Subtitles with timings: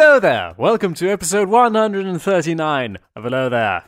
[0.00, 0.54] Hello there!
[0.56, 3.82] Welcome to episode 139 of Hello There.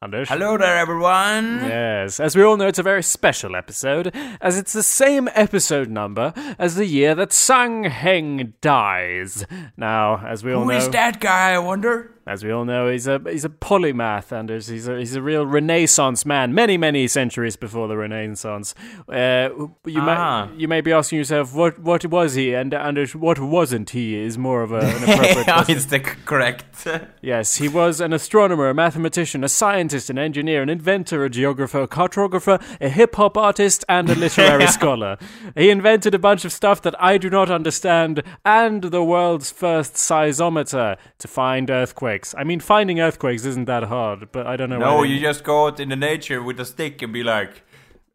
[0.00, 0.28] Anders?
[0.28, 1.56] Hello there, everyone.
[1.64, 5.90] Yes, as we all know, it's a very special episode, as it's the same episode
[5.90, 9.44] number as the year that Sang Heng dies.
[9.76, 11.54] Now, as we all Who know, is that guy?
[11.54, 12.12] I wonder.
[12.26, 14.68] As we all know, he's a he's a polymath, Anders.
[14.68, 16.54] He's a he's a real Renaissance man.
[16.54, 18.74] Many many centuries before the Renaissance.
[19.08, 19.48] Uh,
[19.86, 20.48] you Ah.
[20.52, 22.54] may you may be asking yourself, what what was he?
[22.54, 24.16] And Anders, what wasn't he?
[24.18, 26.86] Is more of a, an appropriate it's the correct.
[27.24, 31.82] Yes, he was an astronomer, a mathematician, a scientist, an engineer, an inventor, a geographer,
[31.82, 35.16] a cartographer, a hip hop artist, and a literary scholar.
[35.56, 39.94] He invented a bunch of stuff that I do not understand, and the world's first
[39.94, 42.11] seismometer to find earthquakes.
[42.36, 44.78] I mean, finding earthquakes isn't that hard, but I don't know.
[44.78, 47.62] no, you just go out in the nature with a stick and be like,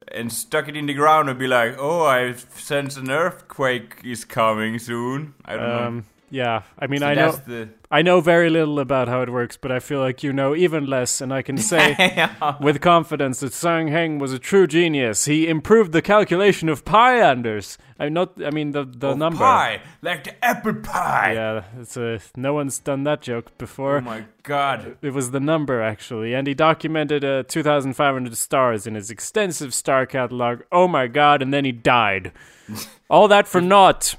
[0.09, 4.25] and stuck it in the ground and be like, oh, I sense an earthquake is
[4.25, 5.33] coming soon.
[5.45, 5.83] I don't know.
[5.87, 7.31] Um, Yeah, I mean, So I know.
[7.31, 7.69] the.
[7.89, 10.85] I know very little about how it works, but I feel like you know even
[10.85, 11.95] less, and I can say
[12.59, 15.23] with confidence that Sang Heng was a true genius.
[15.23, 17.77] He improved the calculation of pi, Anders.
[17.97, 18.33] I'm not.
[18.43, 19.37] I mean the the Oh, number.
[19.39, 21.31] pie, like the apple pie.
[21.33, 23.99] Yeah, it's a no one's done that joke before.
[23.99, 24.97] Oh my god.
[25.01, 30.05] it was the number actually, and he documented uh, 2,500 stars in his extensive star
[30.05, 30.63] catalog.
[30.73, 31.41] Oh my god!
[31.41, 32.33] And then he died.
[33.09, 34.15] All that for naught.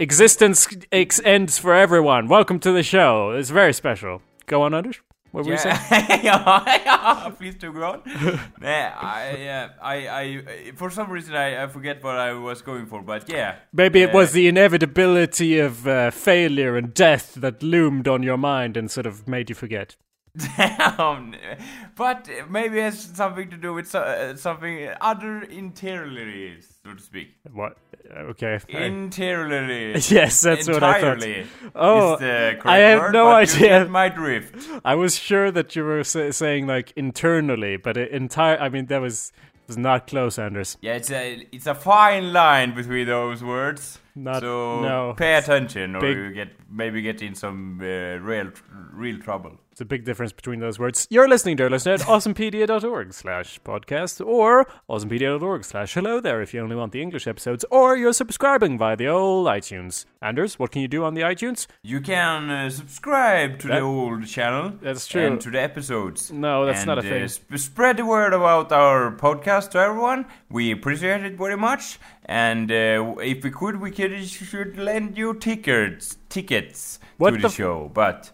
[0.00, 2.26] Existence ex- ends for everyone.
[2.26, 3.32] Welcome to the show.
[3.32, 4.22] It's very special.
[4.46, 4.98] Go on, Anders.
[5.30, 5.76] What were you saying?
[5.90, 8.02] yeah, yeah, please do go on.
[8.60, 12.86] nah, I, yeah, I, I, for some reason I, I forget what I was going
[12.86, 13.56] for, but yeah.
[13.74, 18.38] Maybe it Uh, was the inevitability of uh, failure and death that loomed on your
[18.38, 19.96] mind and sort of made you forget.
[20.98, 21.34] um,
[21.94, 27.02] but maybe it has something to do with so, uh, something other interiorly, so to
[27.02, 27.28] speak.
[27.52, 27.76] What?
[28.10, 28.58] Okay.
[28.68, 29.92] Interiorly.
[30.08, 31.22] Yes, that's what I thought.
[31.22, 33.84] Entirely Oh, is the correct I have word, no idea.
[33.86, 34.66] my drift.
[34.84, 38.58] I was sure that you were sa- saying like internally, but it entire.
[38.58, 39.32] I mean, that was
[39.66, 40.76] was not close, Anders.
[40.80, 43.98] Yeah, it's a it's a fine line between those words.
[44.16, 45.14] Not- so no.
[45.16, 48.50] pay attention, or Big- you get maybe get in some uh, real
[48.92, 49.58] real trouble.
[49.80, 51.06] A big difference between those words.
[51.10, 56.60] You're listening, dear listener, at awesomepedia.org slash podcast or awesomepedia.org slash hello there if you
[56.60, 60.04] only want the English episodes, or you're subscribing via the old iTunes.
[60.20, 61.66] Anders, what can you do on the iTunes?
[61.82, 64.72] You can uh, subscribe to That- the old channel.
[64.82, 65.24] That's true.
[65.26, 66.30] And to the episodes.
[66.30, 67.28] No, that's and, not a uh, thing.
[67.32, 70.26] sp- spread the word about our podcast to everyone.
[70.50, 71.98] We appreciate it very much.
[72.26, 77.42] And uh, if we could, we could should lend you tickets, tickets What to the
[77.42, 77.90] the f- show.
[77.92, 78.30] But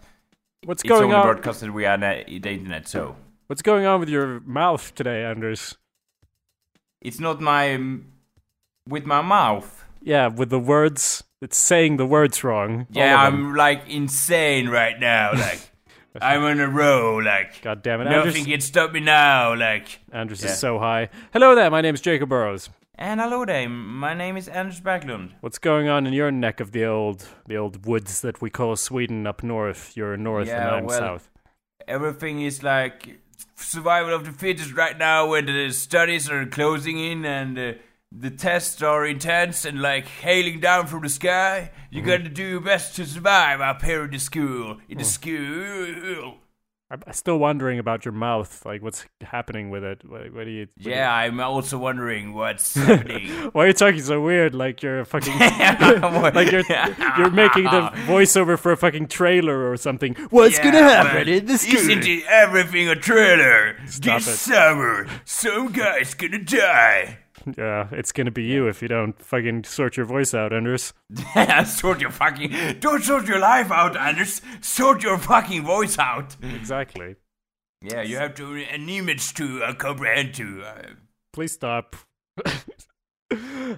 [0.67, 1.23] What's it's going only on?
[1.23, 3.15] broadcasted via the internet, so
[3.47, 5.77] What's going on with your mouth today, Anders?
[6.99, 7.79] it's not my
[8.87, 9.85] with my mouth.
[10.01, 11.23] Yeah, with the words.
[11.41, 12.87] It's saying the words wrong.
[12.89, 13.45] Yeah, All of them.
[13.47, 15.31] I'm like insane right now.
[15.33, 15.61] Like
[16.21, 17.23] I'm on a roll.
[17.23, 18.45] Like God damn it, nothing Anders.
[18.45, 19.55] can stop me now.
[19.55, 19.99] Like.
[20.11, 20.49] Anders Yeah.
[20.51, 21.09] is so high.
[21.31, 22.69] Hello there, my name is Jacob Burrows.
[22.99, 25.33] And hello there, my name is Anders Backlund.
[25.41, 28.75] What's going on in your neck of the old, the old woods that we call
[28.75, 29.95] Sweden up north?
[29.95, 31.29] You're north and I'm well- south.
[31.87, 33.19] Everything is like
[33.55, 37.73] survival of the fittest right now when the studies are closing in and uh,
[38.11, 41.71] the tests are intense and like hailing down from the sky.
[41.91, 42.09] You Mm-hmm.
[42.09, 44.79] gotta do your best to survive up here in the school.
[44.89, 46.39] In the school.
[46.89, 48.65] I'm still wondering about your mouth.
[48.65, 50.03] Like, what's happening with it?
[50.07, 50.67] What, what do you?
[50.67, 53.29] what do Yeah, I'm also wondering what's happening.
[53.51, 54.55] why are you talking so weird?
[54.55, 55.33] Like you're a fucking.
[56.33, 56.63] like you're
[57.17, 60.15] you're making the voiceover for a fucking trailer or something.
[60.29, 61.75] What's gonna happen in school?
[61.77, 63.75] Isn't it everything a trailer?
[63.85, 64.37] Stop this it.
[64.37, 67.19] summer, some guy's gonna die.
[67.55, 70.93] Yeah, it's gonna be you if you don't fucking sort your voice out, Anders.
[71.65, 72.79] sort your fucking.
[72.79, 74.41] Don't sort your life out, Anders.
[74.61, 76.35] Sort your fucking voice out.
[76.41, 77.15] Exactly.
[77.81, 80.63] Yeah, you have to an image to uh, comprehend to.
[80.63, 80.81] Uh,
[81.31, 81.95] Please stop.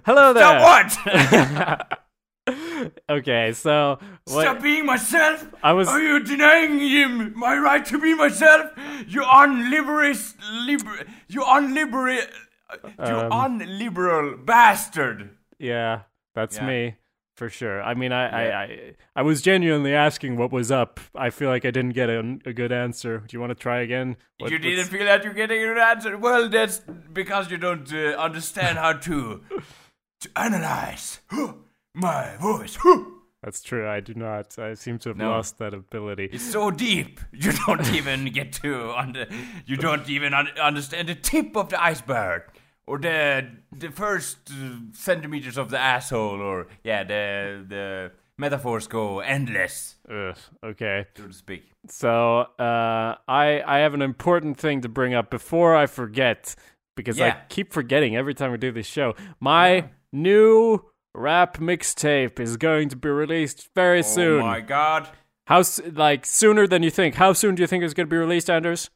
[0.05, 0.59] Hello there.
[0.59, 1.99] stop
[2.47, 2.57] what?
[3.09, 5.47] okay, so what, Stop being myself.
[5.61, 8.71] I was- Are you denying him my right to be myself?
[9.07, 12.25] You unliberous, liber, you unliberal,
[12.83, 15.29] you Um, unliberal bastard.
[15.59, 16.01] yeah,
[16.35, 16.67] that's Yeah.
[16.67, 16.95] me
[17.35, 17.81] for sure.
[17.81, 18.59] I mean, I, Yeah.
[18.59, 20.99] I, I, I was genuinely asking what was up.
[21.15, 23.19] I feel like I didn't get a, a good answer.
[23.19, 24.17] Do you want to try again?
[24.39, 26.17] What- you didn't feel that you're getting an answer.
[26.17, 26.79] Well, that's
[27.13, 29.41] because you don't uh, understand how to
[30.21, 31.21] to analyze
[31.95, 32.77] my voice.
[33.41, 33.87] That's true.
[33.87, 34.59] I do not.
[34.59, 35.29] I seem to have No.
[35.29, 36.27] lost that ability.
[36.33, 37.21] It's so deep.
[37.31, 39.27] You don't even get to under.
[39.65, 42.41] You don't even un- understand the tip of the iceberg,
[42.89, 49.19] or the the first uh, centimeters of the asshole, or yeah, the the metaphors go
[49.19, 51.05] endless, Ugh, okay.
[51.15, 51.69] so to speak.
[51.87, 56.55] So uh, I I have an important thing to bring up before I forget
[56.95, 59.13] because I keep forgetting every time we do this show.
[59.39, 60.83] My new
[61.13, 64.41] rap mixtape is going to be released very soon.
[64.41, 65.09] Oh my god.
[65.45, 65.63] How
[65.93, 67.15] like sooner than you think?
[67.15, 68.89] How soon do you think it's going to be released, Anders?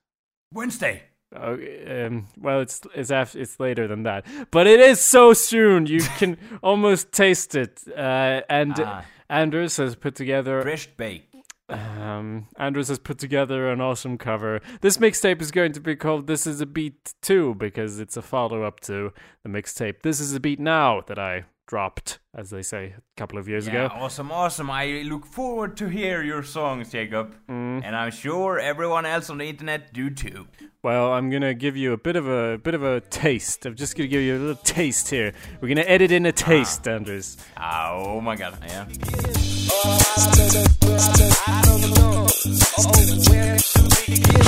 [0.51, 1.03] Wednesday.
[1.35, 1.57] Oh,
[1.87, 5.85] um, well, it's it's af- it's later than that, but it is so soon.
[5.87, 7.81] You can almost taste it.
[7.87, 9.05] Uh, and Ah.
[9.29, 11.27] Anders has put together Fresh bake.
[11.69, 14.61] um, Anders has put together an awesome cover.
[14.81, 18.21] This mixtape is going to be called This Is a Beat 2 because it's a
[18.21, 19.11] follow up to
[19.43, 23.37] the mixtape This Is a Beat Now that I dropped, as they say, a couple
[23.39, 23.95] of years Yeah, ago.
[23.95, 24.69] awesome, awesome.
[24.69, 27.35] I look forward to hear your songs, Jacob.
[27.49, 27.81] Mm.
[27.85, 30.47] And I'm sure everyone else on the internet do too.
[30.83, 33.65] Well, I'm gonna give you a bit of a bit of a taste.
[33.65, 35.33] I'm just gonna give you a little taste here.
[35.61, 37.37] We're gonna edit in a taste, Anders.
[37.55, 38.85] Ah, oh my god, yeah.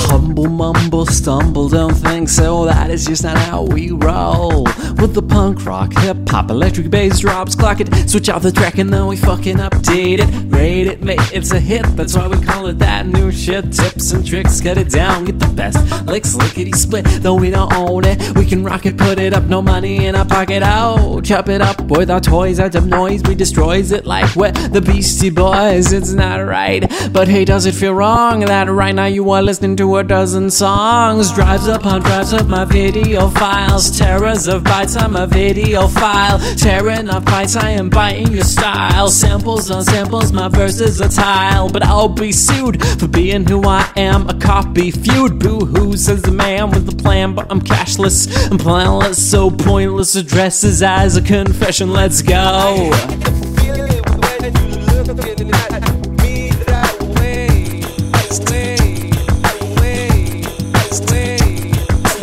[0.08, 2.64] Humble mumble stumble, don't think so.
[2.64, 4.64] That is just not how we roll.
[4.98, 8.78] With the punk rock, hip hop, electric bass drops, clock it, switch out the track,
[8.78, 10.54] and then we fucking update it.
[10.54, 11.84] Rate it, mate, it's a hit.
[11.96, 13.72] That's why we call it that new shit.
[13.72, 17.04] Tips and tricks, get it down, get the best licks, lickety split.
[17.04, 20.14] Though we don't own it, we can rock it, put it up, no money in
[20.14, 20.62] our pocket.
[20.64, 24.52] Oh, chop it up with our toys, out of noise, we destroys it like we're
[24.52, 24.80] the
[25.16, 25.94] Beastie Boys.
[25.94, 29.74] It's not right, but hey, does it feel wrong that right now you are listening
[29.76, 31.32] to a dozen songs?
[31.32, 37.08] Drives upon drives of my video files, terrors of bytes, I'm a video file, tearing
[37.08, 39.08] up bites, I am biting your style.
[39.08, 43.90] Samples on samples, my verses are tile, but I'll be sued for being who I
[43.96, 45.38] am, a copy feud.
[45.38, 50.14] Boo hoo, says the man with the plan, but I'm cashless and planless, so pointless.
[50.14, 52.92] Addresses as a confession, let's go.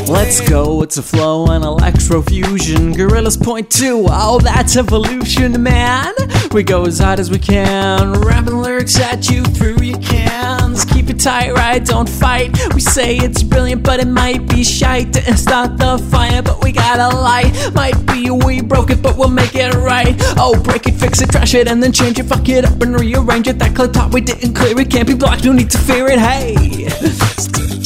[0.08, 2.96] Let's go, it's a flow and electrofusion.
[2.96, 6.14] Gorillas point two, oh, that's evolution, man.
[6.52, 10.86] We go as hard as we can, rapping lyrics at you through your cans.
[11.04, 11.84] Keep it tight, right?
[11.84, 12.58] Don't fight.
[12.74, 15.12] We say it's brilliant, but it might be shite.
[15.12, 17.52] Didn't start the fire, but we got a light.
[17.76, 20.16] Might be we broke it, but we'll make it right.
[20.38, 22.98] Oh, break it, fix it, trash it, and then change it, fuck it up and
[22.98, 23.60] rearrange it.
[23.60, 26.20] That clip top we didn't clear it, can't be blocked, no need to fear it.
[26.20, 27.83] Hey.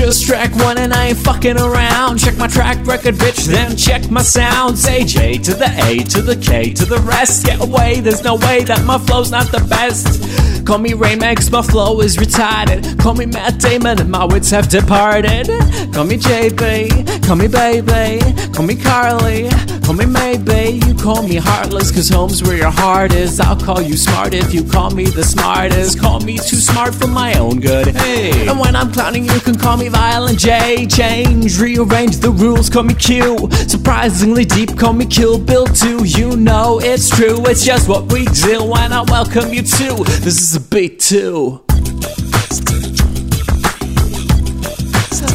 [0.00, 2.18] Just track one and I ain't fucking around.
[2.18, 4.82] Check my track record, bitch, then check my sounds.
[4.82, 7.44] Say J to the A to the K to the rest.
[7.44, 10.66] Get away, there's no way that my flow's not the best.
[10.66, 12.98] Call me Raymax, my flow is retarded.
[12.98, 15.48] Call me Matt Damon, and my wits have departed.
[15.92, 18.20] Call me JB, call me baby,
[18.54, 19.48] call me Carly,
[19.90, 20.86] call me maybe.
[20.86, 23.40] You call me heartless, cause home's where your heart is.
[23.40, 26.00] I'll call you smart if you call me the smartest.
[26.00, 27.88] Call me too smart for my own good.
[27.88, 28.46] Hey.
[28.46, 30.86] And when I'm clowning, you can call me Violent J.
[30.86, 33.48] Change, rearrange the rules, call me Q.
[33.66, 36.04] Surprisingly deep, call me Kill Bill too.
[36.04, 38.62] You know it's true, it's just what we do.
[38.62, 41.64] When I welcome you to this is a beat too.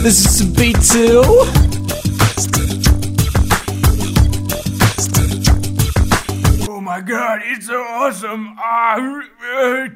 [0.01, 1.65] This is a beat too.
[6.95, 8.55] My god, it's so awesome.
[8.57, 9.21] Ah,
[9.53, 9.87] uh,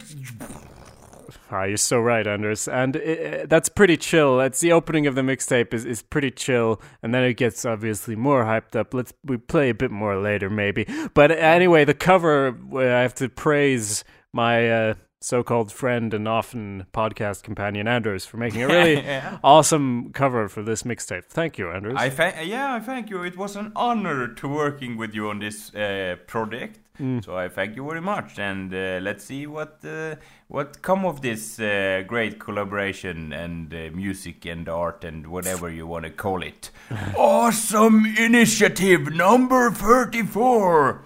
[1.51, 2.67] Ah, you're so right, Anders.
[2.67, 4.37] And i that's pretty chill.
[4.37, 8.15] That's the opening of the mixtape is, is pretty chill, and then it gets obviously
[8.15, 8.93] more hyped up.
[8.93, 10.85] Let's we play a bit more later, maybe.
[11.13, 16.85] But anyway, the cover uh, I have to praise my uh, so-called friend and often
[16.93, 19.39] podcast companion Anders for making a really Yeah.
[19.43, 21.25] awesome cover for this mixtape.
[21.25, 21.95] Thank you, Anders.
[21.97, 23.23] I thank yeah, I thank you.
[23.23, 26.79] It was an honor to working with you on this uh, project.
[27.21, 30.15] So I thank you very much, and uh, let's see what uh,
[30.49, 35.87] what come of this uh, great collaboration and uh, music and art and whatever you
[35.87, 36.71] want to call it.
[37.15, 41.03] awesome initiative number thirty-four.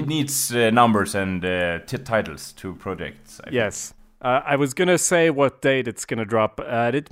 [0.00, 3.40] It needs uh, numbers and uh, titles to projects.
[3.44, 3.50] I
[3.90, 4.05] think.
[4.20, 6.58] Uh, I was gonna say what date it's gonna drop.
[6.64, 7.10] Uh, it,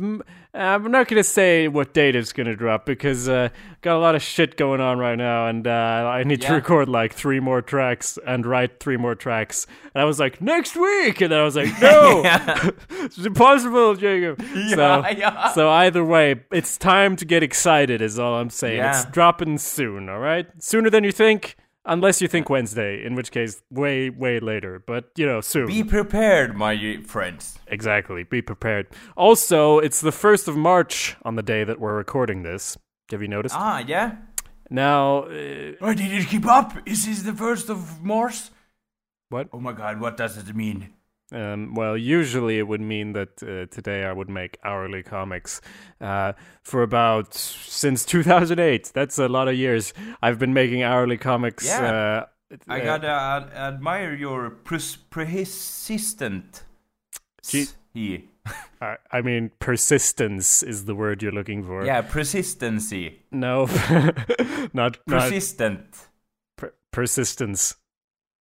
[0.55, 3.51] I'm not gonna say what date it's gonna drop because uh,
[3.83, 6.89] got a lot of shit going on right now, and uh, I need to record
[6.89, 9.67] like three more tracks and write three more tracks.
[9.95, 12.23] And I was like, next week, and then I was like, no,
[12.91, 14.41] it's impossible, Jacob.
[14.41, 15.53] so, Yeah, yeah.
[15.53, 18.01] so either way, it's time to get excited.
[18.01, 18.83] Is all I'm saying.
[18.83, 20.09] It's dropping soon.
[20.09, 21.57] All right, sooner than you think.
[21.87, 24.83] Unless you think Wednesday, in which case, way, way later.
[24.87, 25.67] But, you know, soon.
[25.67, 27.59] Be prepared, my friends.
[27.67, 28.25] Exactly.
[28.25, 28.87] Be prepared.
[29.17, 32.79] Also, it's the 1st of March on the day that we're recording this.
[33.11, 33.55] Have you noticed?
[33.59, 34.17] Ah, yeah.
[34.71, 36.73] Now, uh, Oh, did it keep up?
[36.87, 38.51] Is this the first of Mars?
[39.29, 39.49] What?
[39.53, 40.91] Oh my god, what does it mean?
[41.33, 45.61] Um, well, usually it would mean that uh, today I would make hourly comics.
[46.01, 49.93] Uh, for about since 2008, that's a lot of years.
[50.23, 51.67] I've been making hourly comics.
[51.67, 52.27] Yeah.
[52.51, 56.63] Uh, I uh, gotta ad- admire your pres- persistent.
[57.95, 58.23] Here.
[58.81, 61.85] I, I mean, persistence is the word you're looking for.
[61.85, 63.21] Yeah, persistency.
[63.33, 63.67] No,
[64.73, 66.09] not not Persistent.
[66.57, 67.77] per- persistence.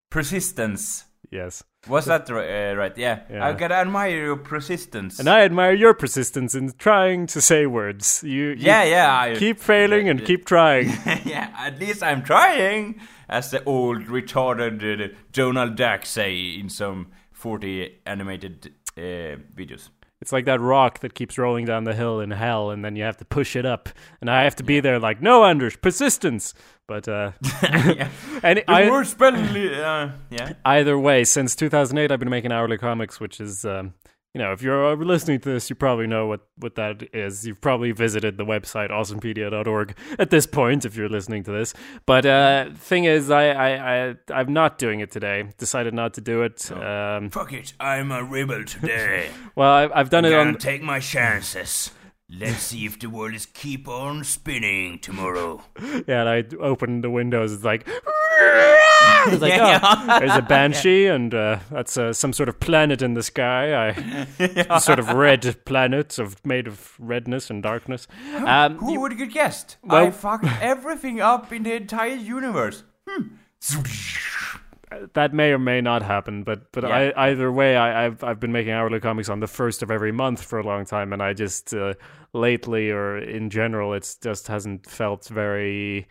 [0.10, 1.06] Persistence.
[1.32, 2.98] Yes, Was that uh, right?
[2.98, 3.22] Yeah.
[3.30, 3.46] Yeah.
[3.46, 5.20] I gotta admire your persistence.
[5.20, 8.24] and I admire your persistence in trying to say words.
[8.24, 9.20] You, you yeah, yeah.
[9.20, 10.88] I, keep failing and keep trying.
[11.25, 17.08] yeah, at least I'm trying, as the old retarded uh, Donald Duck say in some
[17.32, 19.90] 40 animated uh, videos.
[20.24, 23.03] It's like that rock that keeps rolling down the hill in hell, and then you
[23.03, 23.89] have to push it up,
[24.22, 26.53] and I have to be there like, no, Anders, persistence.
[26.88, 28.08] But uh, yeah.
[28.42, 30.53] and I, uh, yeah.
[30.63, 33.96] either way, since 2008, I've been making hourly comics, which is, um,
[34.34, 37.46] you know, if you're uh, listening to this, you probably know what, what that is.
[37.46, 41.75] You've probably visited the website awesomepedia.org at this point if you're listening to this.
[42.08, 45.50] But uh, thing is, I, I, I, I'm not doing it today.
[45.60, 46.72] Decided not to do it.
[46.72, 49.30] Um, Fuck it, I'm a rebel today.
[49.56, 50.56] well, I, I've done it on.
[50.58, 51.92] take my chances.
[52.40, 55.62] Let's see if the world is keep on spinning tomorrow.
[56.08, 57.54] Yeah, and I open the windows.
[57.54, 62.60] It's like, it's like oh, there's a banshee, and uh, that's uh, some sort of
[62.60, 63.94] planet in the sky.
[64.70, 68.08] I sort of red planet of made of redness and darkness.
[68.34, 69.78] Um, Who would have guessed?
[69.84, 72.84] Well- I fucked everything up in the entire universe.
[73.08, 73.28] Hmm.
[75.13, 77.12] That may or may not happen, but but Yeah.
[77.15, 80.12] I, either way, I, I've I've been making hourly comics on the first of every
[80.12, 81.93] month for a long time, and I just uh,
[82.34, 86.08] lately or in general, it's just hasn't felt very.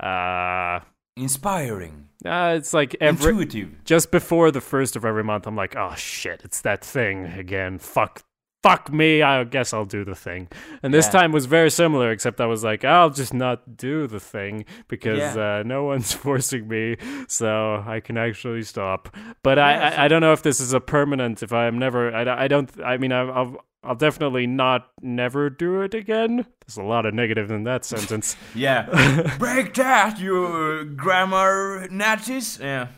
[0.00, 0.80] Uh,
[1.18, 2.08] Inspiring.
[2.26, 3.82] uh, it's like every Intuitive.
[3.84, 7.78] just before the first of every month, I'm like, oh shit, it's that thing again.
[7.78, 8.22] Fuck,
[8.66, 9.22] fuck me.
[9.22, 10.48] I guess I'll do the thing.
[10.82, 11.20] And this Yeah.
[11.20, 15.18] time was very similar, except I was like, I'll just not do the thing because
[15.36, 15.58] Yeah.
[15.58, 16.96] uh, no one's forcing me,
[17.28, 19.08] so I can actually stop.
[19.42, 21.42] But I, Yeah, so- I, I don't know if this is a permanent.
[21.42, 22.70] If I'm never, I, I don't.
[22.84, 23.56] I mean, I, I'll.
[23.84, 26.44] I'll definitely not never do it again.
[26.66, 28.34] There's a lot of negative in that sentence.
[28.54, 28.82] Yeah.
[29.38, 32.58] Break that, you grammar Nazis.
[32.60, 32.88] Yeah.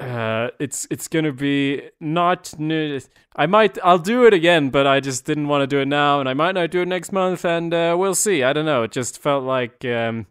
[0.00, 2.58] Uh, it's it's gonna be not.
[2.58, 3.00] new.
[3.36, 3.78] I might.
[3.84, 6.34] I'll do it again, but I just didn't want to do it now, and I
[6.34, 8.42] might not do it next month, and uh, we'll see.
[8.42, 8.82] I don't know.
[8.82, 9.84] It just felt like.
[9.84, 10.26] Um,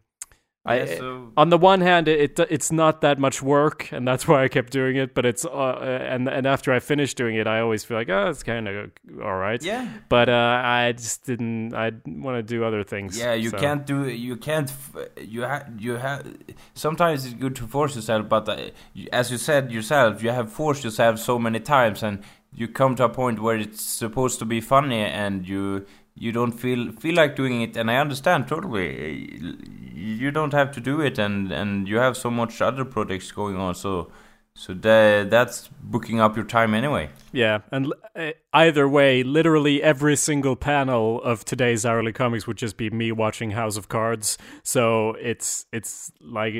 [0.66, 4.06] I, Yeah, so- on the one hand, it, it it's not that much work, and
[4.08, 5.13] that's why I kept doing it.
[5.16, 8.10] But it's uh, uh, and and after I finish doing it, I always feel like
[8.10, 8.92] oh, it's kind of
[9.24, 9.63] all right.
[9.63, 9.88] Yeah.
[10.10, 11.74] But uh, I just didn't.
[11.74, 13.18] I want to do other things.
[13.18, 14.08] Yeah, you so- can't do.
[14.10, 14.70] You can't.
[15.18, 15.70] You have.
[15.80, 16.28] You have.
[16.74, 18.70] Sometimes it's good to force yourself, but uh,
[19.13, 22.20] as you said yourself, you have forced yourself so many times, and
[22.54, 25.86] you come to a point where it's supposed to be funny, and you
[26.16, 27.78] you don't feel feel like doing it.
[27.78, 29.30] And I understand totally.
[29.94, 33.56] You don't have to do it, and and you have so much other projects going
[33.58, 34.12] on, so.
[34.56, 37.12] So tha- that's booking up your time anyway.
[37.32, 42.58] Yeah, and l- uh, either way, literally every single panel of today's hourly comics would
[42.58, 44.38] just be me watching House of Cards.
[44.63, 46.56] So it's it's like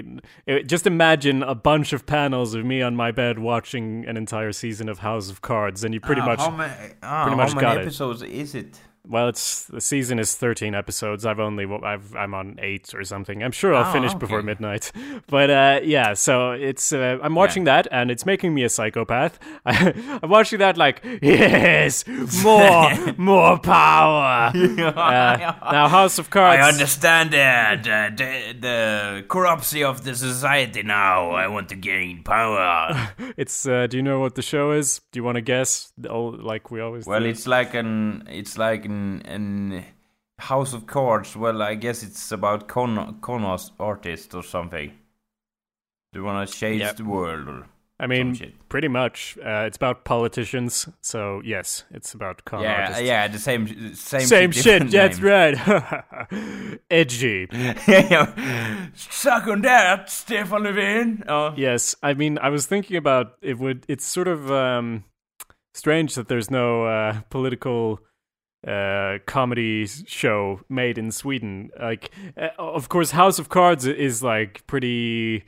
[0.46, 4.54] it, just imagine a bunch of panels of me on my bed watching an entire
[4.54, 6.70] season of House of Cards, and you pretty Ah, much How, ma-
[7.04, 8.80] ah, pretty much how many got episodes is it?
[9.10, 11.26] Well, it's the season is thirteen episodes.
[11.26, 13.44] I've only I've I'm on eight or something.
[13.44, 14.20] I'm sure I'll Oh, finish okay.
[14.20, 14.92] before midnight.
[15.28, 19.38] But uh, yeah, so it's uh, I'm watching that, and it's making me a psychopath.
[19.66, 22.06] I'm watching that like yes,
[22.44, 24.52] more more power.
[24.56, 26.64] Uh, now House of Cards.
[26.64, 31.32] I understand the, the, the, the corruption of the society now.
[31.32, 33.10] I want to gain power.
[33.38, 35.02] It's uh, do you know what the show is?
[35.12, 35.94] Do you want to guess?
[36.10, 37.06] Oh, like we always.
[37.06, 37.26] well, do.
[37.28, 39.86] it's like an it's like an, an
[40.40, 41.36] House of Cards.
[41.36, 43.44] Well, I guess it's about con con
[43.80, 44.92] artists or something.
[46.14, 46.96] Do you want to change Yep.
[46.98, 47.48] the world?
[47.48, 47.66] Or
[48.02, 49.38] I mean, pretty much.
[49.46, 50.88] Uh, it's about politicians.
[51.02, 53.02] So yes, it's about con yeah, artists.
[53.04, 54.90] yeah, the same same Same shit.
[54.92, 55.56] That's right.
[56.90, 57.48] Edgy.
[58.96, 61.24] Suck on that, Stefan Löfven.
[61.28, 61.54] Oh.
[61.58, 63.60] Yes, I mean, I was thinking about it.
[63.60, 65.04] Would it's sort of um,
[65.74, 68.00] strange that there's no uh, political
[68.68, 71.72] uh, comedy show made in Sweden.
[71.80, 75.46] Like, uh, of course, House of Cards is like pretty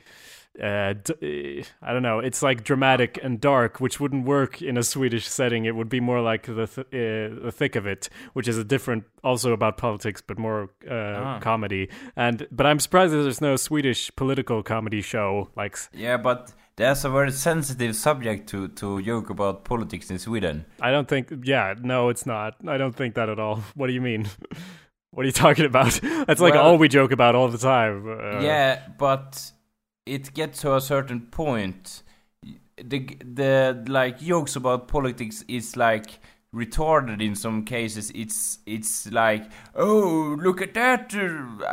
[0.60, 2.18] uh, d- I don't know.
[2.18, 5.64] It's like dramatic and dark, which wouldn't work in a Swedish setting.
[5.64, 8.64] It would be more like the th- uh, the thick of it, which is a
[8.64, 11.88] different, also about politics, but more uh, comedy.
[12.16, 15.76] And but I'm surprised that there's no Swedish political comedy show like.
[15.94, 20.64] Yeah, but there's a very sensitive subject to to joke about politics in Sweden.
[20.80, 21.32] I don't think.
[21.44, 22.54] Yeah, no, it's not.
[22.66, 23.56] I don't think that at all.
[23.76, 24.28] What do you mean?
[25.14, 26.00] what are you talking about?
[26.26, 28.08] That's like Well- all we joke about all the time.
[28.08, 29.52] Uh, yeah, but
[30.06, 32.02] it gets to a certain point.
[32.76, 33.00] The
[33.34, 36.18] the like jokes about politics is like
[36.54, 38.10] retarded in some cases.
[38.14, 39.44] It's it's like
[39.76, 41.14] oh look at that.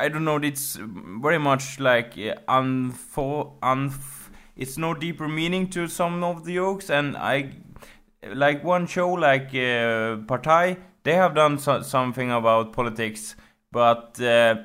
[0.04, 0.38] I don't know.
[0.38, 0.78] It's
[1.24, 4.19] very much like uh, unfo- unf-
[4.60, 7.56] It's no deeper meaning to some of the jokes, and I
[8.24, 10.78] like one show like uh, Partaj.
[11.04, 13.36] They have done so- something about politics,
[13.72, 14.20] but.
[14.22, 14.56] Uh,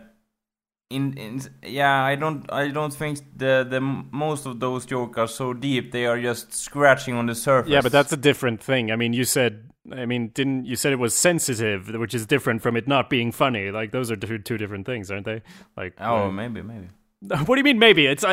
[0.90, 5.26] in, in yeah i don't i don't think the the most of those jokes are
[5.26, 8.92] so deep they are just scratching on the surface Yeah, but that's a different thing.
[8.92, 12.62] I mean, you said, I mean, didn't you said it was sensitive, which is different
[12.62, 13.70] from it not being funny.
[13.70, 15.42] Like those are two, two different things, aren't they?
[15.76, 16.88] Like, oh maybe maybe
[17.47, 17.78] what do you mean?
[17.78, 18.25] Maybe it's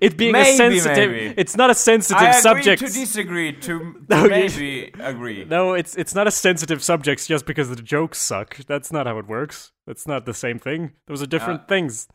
[0.00, 1.10] it being a sensitive.
[1.10, 1.34] maybe.
[1.36, 2.80] It's not a sensitive i agree subject.
[2.82, 7.46] to disagree to, to No, maybe agree no, it's it's not a sensitive subject just
[7.46, 8.56] because the jokes suck.
[8.66, 9.72] That's not how it works.
[9.86, 10.92] That's not the same thing.
[11.06, 12.08] Those are different Uh, things.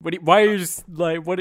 [0.00, 0.12] What?
[0.12, 1.40] Do you, why are you just like what?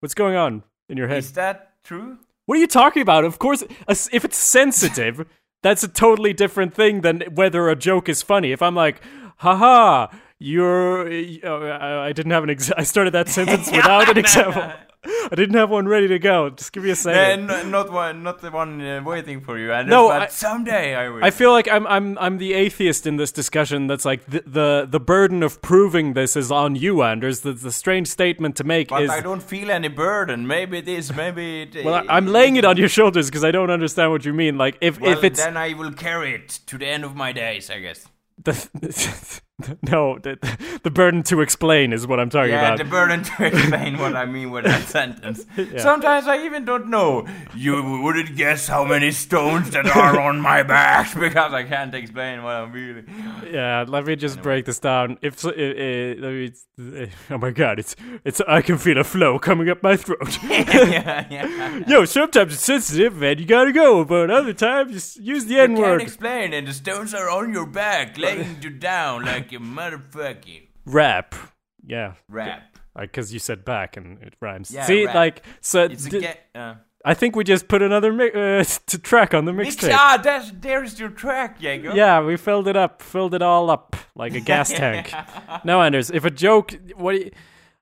[0.00, 1.18] What's going on in your head?
[1.18, 3.24] is that true What are you talking about?
[3.24, 5.24] Of course, if it's sensitive,
[5.62, 8.50] that's a totally different thing than whether a joke is funny.
[8.50, 9.00] If I'm like,
[9.36, 10.08] haha,
[10.42, 11.08] you're.
[11.44, 14.72] Uh, I I didn't have an ex- I started that sentence without an example.
[15.04, 16.50] I didn't have one ready to go.
[16.50, 17.50] Just give me a uh, second.
[17.50, 20.94] n- not one not the one uh, waiting for you Anders, No, but I- someday
[20.94, 23.88] i will I feel like I'm I'm I'm the atheist in this discussion.
[23.88, 27.40] That's like the the, the burden of proving this is on you, Anders.
[27.40, 29.10] The, the strange statement to make but is.
[29.10, 32.64] i don't feel any burden maybe it is maybe it well, I, I'm laying it
[32.64, 34.56] on your shoulders because I don't understand what you mean.
[34.56, 37.32] Like if well, if it's then i will carry it to the end of my
[37.32, 38.06] days i guess
[38.44, 38.54] the,
[39.82, 40.38] no, the,
[40.82, 42.78] the burden to explain is what I'm talking Yeah, about.
[42.78, 45.44] Yeah, the burden to explain what I mean with that sentence.
[45.78, 47.26] Sometimes I even don't know.
[47.54, 52.42] You wouldn't guess how many stones that are on my back because I can't explain
[52.42, 53.04] what I'm really.
[53.52, 55.18] yeah, let me just break this down.
[55.22, 59.68] If uh, uh, uh, oh my god, it's it's I can feel a flow coming
[59.68, 60.38] up my throat.
[60.44, 61.82] yeah, yeah.
[61.86, 65.72] Yo, sometimes it's sensitive and you gotta go, but other times just use the N
[65.72, 66.02] You can't word.
[66.02, 71.34] explain, and the stones are on your back, laying you down like a motherfucking Rap,
[71.84, 72.62] yeah, rap.
[72.96, 74.70] because you said back and it rhymes.
[74.70, 75.14] Yeah, See, rap.
[75.16, 75.84] like so.
[75.84, 76.38] It's a d- get.
[76.54, 76.74] Uh,
[77.04, 79.92] I think we just put another mi- uh, to track on the mix- mixtape.
[79.92, 81.94] ah, that's, there's your track, Jago.
[81.94, 85.12] Yeah, we filled it up, filled it all up like a gas tank.
[85.64, 87.16] no, Anders, if a joke, what?
[87.16, 87.30] You,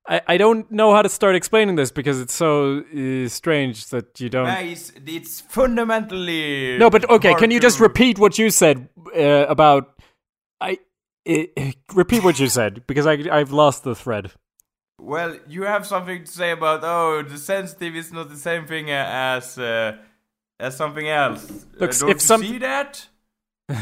[0.09, 4.19] I I don't know how to start explaining this because it's so uh, strange that
[4.21, 4.47] you don't.
[4.49, 6.79] Ah, It's, it's fundamentally.
[6.79, 10.01] no, but okay, can you to- just repeat what you said uh, about?
[10.63, 10.79] I
[11.31, 14.33] uh, repeat what you said because I I've lost the thread.
[15.01, 18.91] Well, you have something to say about oh, the sensitive is not the same thing
[18.91, 19.97] as uh,
[20.59, 21.51] as something else.
[21.79, 23.09] Look, uh, don't if you some- see that?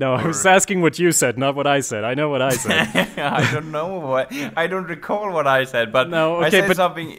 [0.00, 2.04] No, I was asking what you said, not what I said.
[2.04, 3.18] I know what I said.
[3.18, 6.76] I don't know what I don't recall what I said, but No, I said but-
[6.76, 7.18] something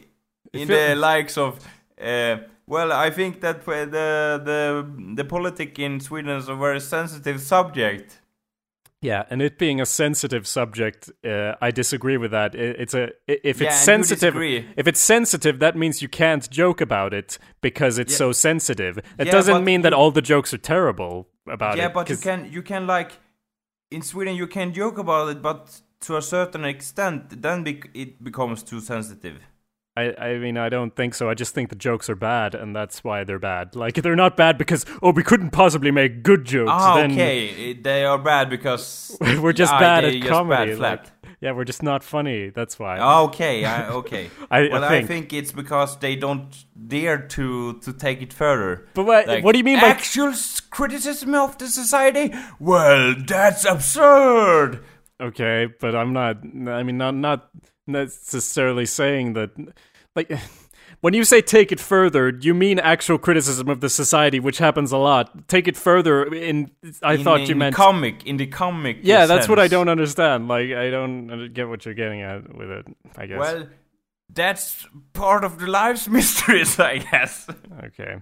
[0.54, 1.60] in the likes of.
[2.02, 7.42] Uh, well, I think that the the the politic in Sweden is a very sensitive
[7.42, 8.19] subject.
[9.02, 12.54] Yeah, and it being a sensitive subject, uh, I disagree with that.
[12.54, 14.36] It's a if it's you sensitive,
[14.76, 18.18] if it's sensitive, that means you can't joke about it because it's Yeah.
[18.18, 18.98] so sensitive.
[19.18, 21.82] It Yeah, doesn't mean that all the jokes are terrible about it.
[21.82, 23.12] yeah, but you can you can like
[23.90, 28.64] in Sweden you can joke about it, but to a certain extent, then it becomes
[28.64, 29.36] too sensitive.
[29.98, 31.30] I, I mean, I don't think so.
[31.30, 33.76] I just think the jokes are bad, and that's why they're bad.
[33.76, 36.72] Like they're not bad because oh, we couldn't possibly make good jokes.
[36.74, 37.74] Ah, then okay.
[37.74, 40.72] They are bad because we're just Ah, bad at comedy.
[40.74, 41.06] Bad like-
[41.42, 42.50] yeah, we're just not funny.
[42.50, 43.00] That's why.
[43.28, 44.30] Okay, I, okay.
[44.52, 45.08] I- well, I I think.
[45.08, 45.34] think.
[45.34, 46.54] it's because they don't
[46.88, 48.88] dare to to take it further.
[48.94, 50.34] But what, Like, what do you mean by actual
[50.70, 52.34] criticism of the society?
[52.60, 54.84] Well, that's absurd.
[55.22, 56.38] Okay, but I'm not.
[56.44, 57.50] I mean, not not
[57.90, 59.52] necessarily saying that.
[60.16, 60.32] Like,
[61.02, 64.92] when you say take it further, you mean actual criticism of the society, which happens
[64.92, 65.48] a lot.
[65.48, 66.26] Take it further.
[66.34, 66.72] In
[67.02, 67.76] I in, thought in you meant.
[67.76, 68.26] comic.
[68.26, 69.00] In the comic.
[69.02, 70.48] yeah, that's what I don't understand.
[70.48, 72.86] Like, I don't get what you're getting at with it.
[73.18, 73.40] I guess.
[73.40, 73.68] Well,
[74.32, 77.48] that's part of the life's mysteries, I guess.
[77.86, 78.18] Okay.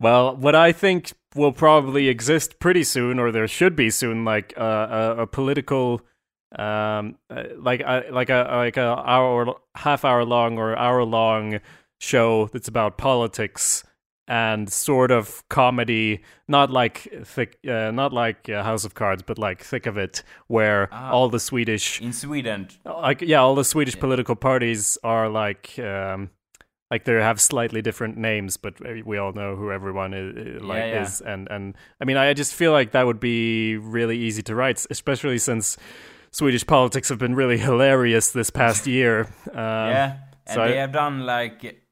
[0.00, 4.52] Well, what I think will probably exist pretty soon, or there should be soon, like
[4.56, 6.02] uh, a, a political
[6.58, 11.60] um, uh, like a like a like a hour half hour long or hour long
[12.00, 13.84] show that's about politics
[14.28, 19.36] and sort of comedy, not like thick, uh, not like uh, House of Cards, but
[19.38, 21.10] like thick of it, where Ah.
[21.10, 26.30] all the Swedish In Sweden, like yeah all the swedish political parties are like um
[26.90, 28.74] like they have slightly different names but
[29.06, 31.02] we all know who everyone is like Yeah, yeah.
[31.02, 34.54] is and and i mean i just feel like that would be really easy to
[34.54, 35.78] write especially since
[36.32, 39.20] swedish politics have been really hilarious this past year
[39.52, 40.16] um, yeah,
[40.46, 41.82] and so I- they have done like,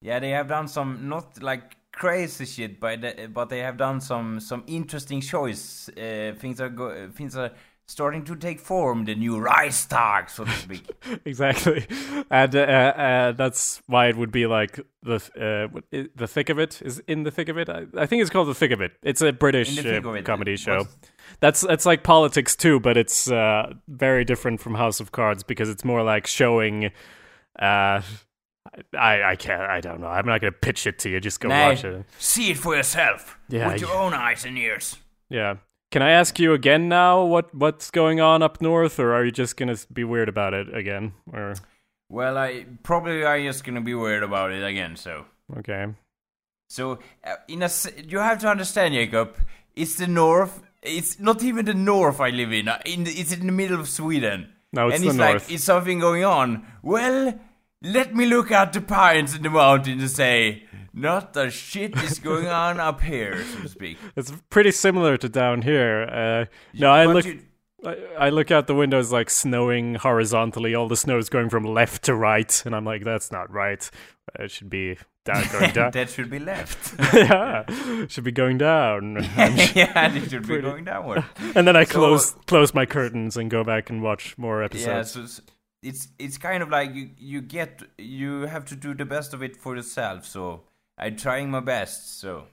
[0.00, 4.00] yeah, they have done some not like crazy shit, but they, but they have done
[4.00, 5.88] some some interesting choice.
[5.90, 7.52] Uh, things are go, things are
[7.86, 9.04] starting to take form.
[9.04, 10.84] The new Reichstag, so to speak.
[11.24, 11.86] exactly
[12.30, 15.80] and uh, uh, that's why it would be like the uh,
[16.16, 18.48] the thick of it is in the thick of it I, I think it's called
[18.48, 20.96] the thick of it it's a british In the Thick uh, comedy it show was-
[21.40, 25.68] that's that's like politics too but it's uh, very different from house of cards because
[25.68, 26.86] it's more like showing
[27.58, 28.00] uh
[28.98, 31.48] I, I can't I don't know I'm not gonna pitch it to you just go
[31.48, 34.00] Nay, watch it see it for yourself Yeah, with your yeah.
[34.00, 34.96] own eyes and ears.
[35.28, 35.56] yeah
[35.90, 39.30] can I ask you again now what what's going on up north or are you
[39.32, 41.54] just gonna be weird about it again or
[42.08, 44.96] Well, I probably are just gonna be weird about it again.
[44.96, 45.24] So,
[45.58, 45.86] okay
[46.70, 49.36] so uh, in a s- you have to understand, Jacob.
[49.76, 50.62] It's the north.
[50.82, 52.68] It's not even the north I live in.
[52.68, 54.52] Uh, In the, it's in the middle of Sweden.
[54.72, 55.42] No, it's and the it's north.
[55.48, 56.66] like it's something going on.
[56.82, 57.38] Well,
[57.82, 60.64] let me look at the pines in the mountain and say,
[60.94, 63.98] not a shit is going on up here, so to speak.
[64.16, 66.02] It's pretty similar to down here.
[66.02, 67.24] Uh, no, I But look.
[67.26, 67.40] you-
[67.84, 70.72] I, I look out the windows like snowing horizontally.
[70.76, 73.90] All the snow is going from left to right, and I'm like, that's not right.
[74.38, 75.11] It should be down, going down.
[75.24, 76.94] that should be left.
[77.14, 77.64] yeah,
[78.08, 79.16] should be going down.
[79.74, 81.24] Yeah, it should be going downward.
[81.54, 84.86] and then I So- close close my curtains and go back and watch more episodes.
[84.86, 85.40] Yeah, so it's,
[85.82, 89.42] it's it's kind of like you you get you have to do the best of
[89.42, 90.26] it for yourself.
[90.26, 90.64] So
[90.98, 92.18] I'm trying my best.
[92.18, 92.46] So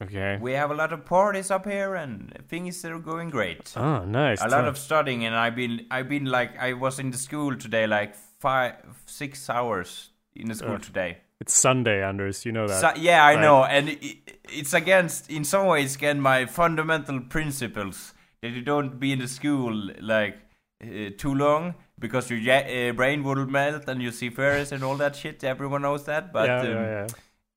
[0.00, 0.38] okay.
[0.40, 3.72] we have a lot of parties up here, and things are going great.
[3.76, 4.40] Oh, nice.
[4.42, 7.56] a lot of studying, and I've been I've been like I was in the school
[7.56, 8.76] today, like five
[9.06, 11.18] six hours in the school today.
[11.40, 12.44] It's Sunday, Anders.
[12.44, 12.80] You know that.
[12.80, 13.40] So, yeah, I Right.
[13.40, 14.16] know, and it,
[14.48, 19.28] it's against in some ways against my fundamental principles that you don't be in the
[19.28, 20.36] school like
[20.84, 24.96] uh, too long because your uh, brain will melt and you see fairies and all
[24.96, 25.42] that shit.
[25.42, 27.06] Everyone knows that, but yeah, um, yeah, yeah.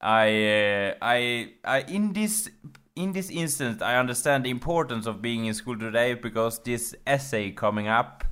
[0.01, 0.27] I,
[0.89, 2.49] uh, I, I, in this,
[2.95, 7.51] in this instance, I understand the importance of being in school today because this essay
[7.51, 8.23] coming up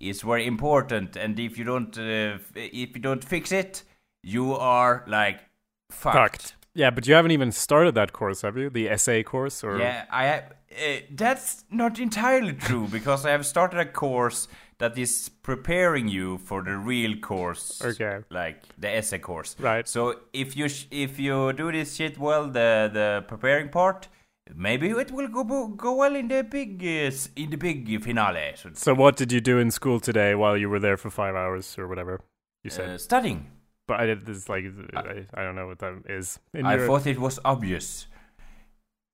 [0.00, 3.82] is very important, and if you don't, uh, f- if you don't fix it,
[4.22, 5.40] you are like
[5.90, 6.16] fucked.
[6.16, 6.54] Fucked.
[6.74, 8.70] Yeah, but you haven't even started that course, have you?
[8.70, 10.52] The essay course, or Yeah, I have.
[10.70, 14.46] Uh, that's not entirely true because I have started a course
[14.78, 17.82] that is preparing you for the real course.
[17.82, 18.20] Okay.
[18.30, 19.56] Like the essay course.
[19.58, 19.88] Right.
[19.88, 24.08] So if you sh- if you do this shit well, the the preparing part,
[24.54, 28.52] maybe it will go go well in the big uh, in the big finale.
[28.56, 31.34] So, So, what did you do in school today while you were there for five
[31.34, 32.20] hours or whatever
[32.62, 32.90] you said?
[32.90, 33.46] uh, studying.
[33.88, 36.38] But I did this like uh, I, I don't know what that is.
[36.54, 38.06] In I thought it was obvious.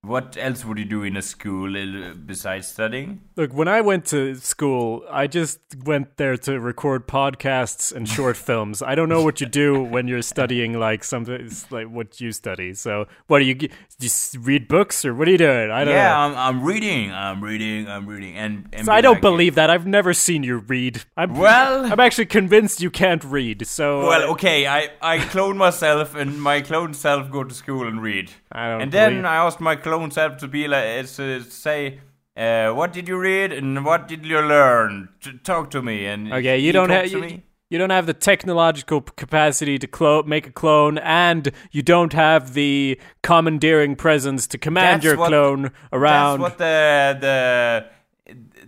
[0.04, 3.20] What else would you do in a school uh, besides studying?
[3.36, 8.36] Look, when I went to school, I just went there to record podcasts and short
[8.48, 8.82] films.
[8.82, 12.74] I don't know what you do when you're studying like something like what you study.
[12.74, 15.70] So, what do you just read books or what are you doing?
[15.70, 16.16] I don't yeah, know.
[16.16, 19.70] I'm, I'm reading, I'm reading, I'm reading, and, and So I don't like- believe that.
[19.70, 21.02] I've never seen you read.
[21.16, 23.66] I'm Well- I'm actually convinced you can't read.
[23.66, 28.02] So Well, okay, I I clone myself, and my clone self go to school and
[28.02, 28.30] read.
[28.54, 31.40] I don't and then believe- I asked my clone self to be like, uh, to
[31.42, 32.00] say,
[32.36, 35.08] uh, what did you read and what did you learn?
[35.20, 36.06] T- talk to me.
[36.06, 40.46] And Okay, you don't have you, you don't have the technological capacity to clo- make
[40.46, 45.70] a clone, and you don't have the commandeering presence to command That's your what- clone
[45.92, 46.40] around.
[46.40, 47.86] That's what the the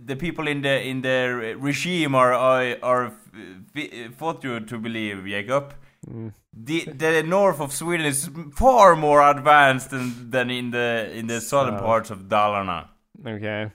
[0.05, 5.25] the people in the in the regime are are, are f- thought you to believe,
[5.25, 5.73] Jacob.
[6.09, 6.33] Mm.
[6.53, 11.41] The the north of Sweden is far more advanced than than in the in the
[11.41, 12.87] southern So- parts of Dalarna.
[13.25, 13.71] Okay.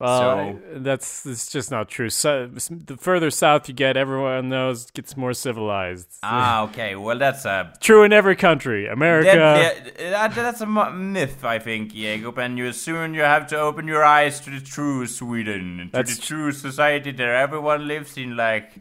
[0.00, 2.10] Well, So- that's it's just not true.
[2.10, 6.08] So, the further south you get, everyone knows gets more civilized.
[6.22, 6.96] Ah, okay.
[6.96, 8.88] Well, that's a True in every country.
[8.88, 9.30] America.
[9.36, 12.38] that, that, that's a myth, I think, Jacob.
[12.38, 16.16] And you soon you have to open your eyes to the true Sweden, to That's
[16.16, 18.72] the true society that everyone lives in, like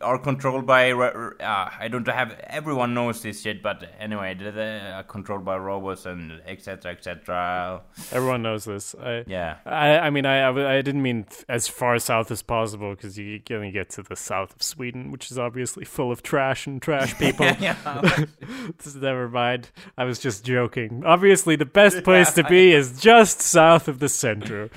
[0.00, 0.92] are controlled by.
[0.92, 4.50] Uh, I don't have everyone knows this shit, but anyway, they-
[4.94, 6.92] are controlled by robots and etc.
[6.92, 7.82] etc.
[8.12, 8.94] Everyone knows this.
[9.00, 9.56] I, Yeah.
[9.66, 10.48] I, I mean, I.
[10.78, 14.16] I didn't mean as far south as possible because you can only get to the
[14.16, 17.46] south of Sweden, which is obviously full of trash and trash people.
[18.96, 19.70] Never mind.
[19.96, 21.02] I was just joking.
[21.04, 24.70] Obviously, the best place to be is just south of the center.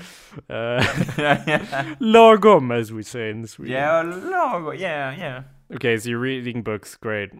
[0.48, 0.80] Uh,
[2.00, 3.72] lagom, as we say in Sweden.
[3.74, 4.70] Yeah, logo.
[4.72, 5.42] Yeah, yeah.
[5.74, 6.96] Okay, so you're reading books.
[6.96, 7.30] Great,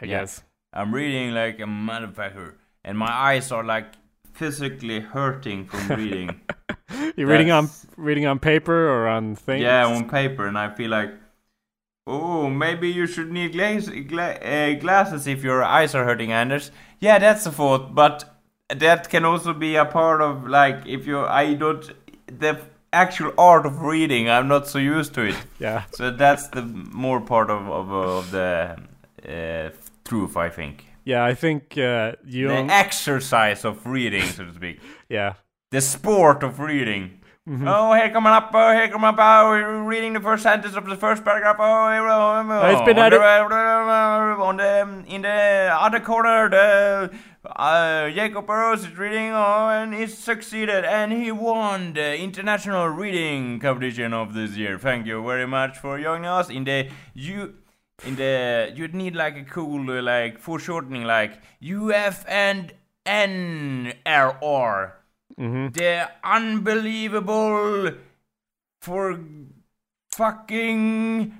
[0.00, 0.20] I Yeah.
[0.20, 0.42] guess.
[0.72, 3.86] I'm reading like a motherfucker, and my eyes are like
[4.32, 6.40] physically hurting from reading.
[7.16, 9.62] You're reading on reading on paper or on things.
[9.62, 11.10] yeah, on paper, and I feel like,
[12.06, 16.70] oh, maybe you should need glass, gla- uh, glasses if your eyes are hurting, Anders.
[17.00, 18.24] Yeah, that's a thought, but
[18.68, 21.90] that can also be a part of like if you, I don't,
[22.38, 22.60] the
[22.92, 24.28] actual art of reading.
[24.28, 25.84] I'm not so used to it, yeah.
[25.92, 28.76] so that's the more part of of, of the
[29.28, 29.70] uh,
[30.04, 30.86] truth, I think.
[31.04, 32.48] Yeah, I think uh, you.
[32.48, 34.80] The exercise of reading, so to speak.
[35.08, 35.34] yeah.
[35.70, 37.22] The sport of reading.
[37.48, 37.66] Mm-hmm.
[37.66, 40.86] Oh, here coming up, oh, here coming up, oh, we're reading the first sentence of
[40.86, 45.22] the first paragraph, oh, here, oh, oh, It's been on, added- the, on the, in
[45.22, 47.10] the other corner, the,
[47.44, 53.58] uh, Jacob Burrows is reading, oh, and he succeeded, and he won the international reading
[53.58, 54.78] competition of this year.
[54.78, 57.54] Thank you very much for joining us in the, you,
[58.04, 62.72] in the, you'd need like a cool, uh, like, foreshortening, like, UF and
[63.06, 64.92] NRR
[65.38, 65.68] Mm-hmm.
[65.72, 67.92] the unbelievable
[68.82, 69.18] for
[70.10, 71.38] fucking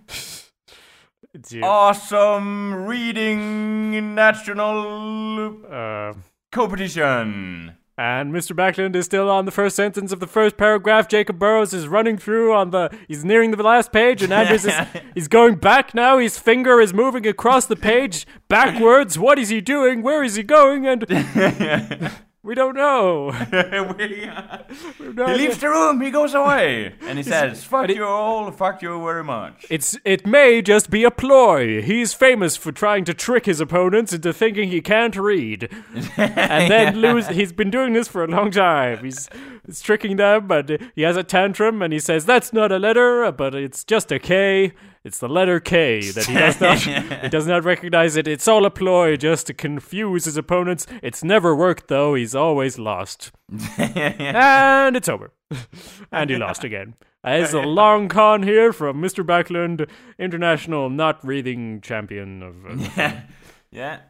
[1.63, 6.13] Awesome reading national Uh,
[6.51, 7.73] competition.
[7.97, 8.55] and Mr.
[8.55, 11.09] Backlund is still on the first sentence of the first paragraph.
[11.09, 12.91] Jacob Burrows is running through on the.
[13.09, 14.75] He's nearing the last page, and Anders is.
[15.15, 16.19] He's going back now.
[16.19, 19.19] His finger is moving across the page backwards.
[19.19, 20.03] What is he doing?
[20.03, 20.87] Where is he going?
[20.87, 21.07] And
[22.45, 23.31] we don't know.
[23.99, 24.27] he
[25.13, 25.37] No idea.
[25.37, 28.99] leaves the room, he goes away, and he says, "Fuck it- you all, fuck you
[29.05, 31.81] very much." It's it may just be a ploy.
[31.83, 35.69] He's famous for trying to trick his opponents into thinking he can't read,
[36.17, 37.29] and then lose.
[37.29, 39.05] He's been doing this for a long time.
[39.05, 39.29] He's,
[39.67, 43.31] he's tricking them, but he has a tantrum and he says that's not a letter,
[43.33, 44.73] but it's just a K.
[45.05, 48.29] It's the letter K that he does not he does not recognize it.
[48.29, 50.87] It's all a ploy just to confuse his opponents.
[51.03, 52.15] It's never worked though.
[52.15, 53.33] He's always lost,
[53.79, 55.33] and it's over.
[56.13, 56.95] and he lost again.
[57.25, 59.25] It's a long con here from Mr.
[59.25, 59.89] Backlund,
[60.19, 62.99] international not breathing champion of.
[62.99, 63.13] Uh,
[63.71, 64.01] yeah.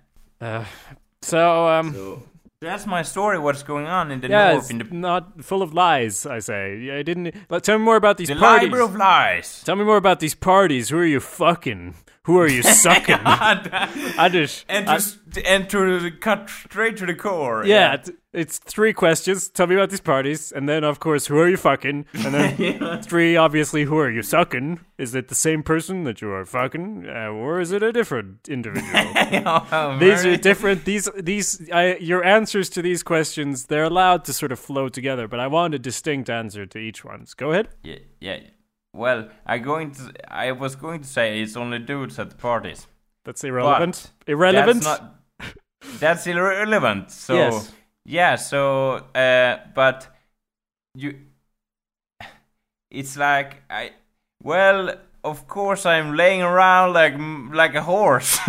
[1.23, 2.23] so um, So
[2.63, 3.39] that's my story.
[3.39, 4.71] What's going on in the yeah, north?
[4.71, 6.25] In the, not full of lies.
[6.25, 6.91] I say.
[6.91, 7.35] I didn't.
[7.49, 8.69] But tell me more about these the parties.
[8.69, 9.63] library of lies.
[9.65, 10.89] Tell me more about these parties.
[10.89, 11.95] Who are you fucking?
[12.25, 13.17] Who are you sucking?
[13.25, 14.65] I just.
[14.69, 17.65] and I- to s- and to cut straight to the core.
[17.67, 19.51] yeah, it's- it's three questions.
[19.51, 22.07] Tell me about these parties, and then of course, who are you fucking?
[22.15, 24.81] And then three, obviously, who are you sucking?
[24.97, 28.49] Is it the same person that you are fucking, uh, or is it a different
[28.49, 28.91] individual?
[28.95, 29.99] yeah.
[30.01, 30.87] these are different.
[30.87, 35.29] These these I, your answers to these questions they're allowed to sort of flow together,
[35.29, 37.27] but I want a distinct answer to each one.
[37.27, 37.69] So go ahead.
[37.83, 38.39] Yeah, yeah.
[38.95, 40.13] Well, I going to.
[40.29, 42.87] I was going to say it's only dudes at the parties.
[43.25, 44.11] That's irrelevant.
[44.21, 44.83] But irrelevant.
[44.83, 45.15] That's not.
[45.99, 47.11] That's irrelevant.
[47.27, 47.73] So Yes.
[48.05, 48.37] yeah.
[48.37, 50.09] So uh, but
[50.95, 51.19] you.
[52.91, 53.93] It's like I.
[54.43, 57.15] Well, of course I'm laying around like
[57.55, 58.39] like a horse.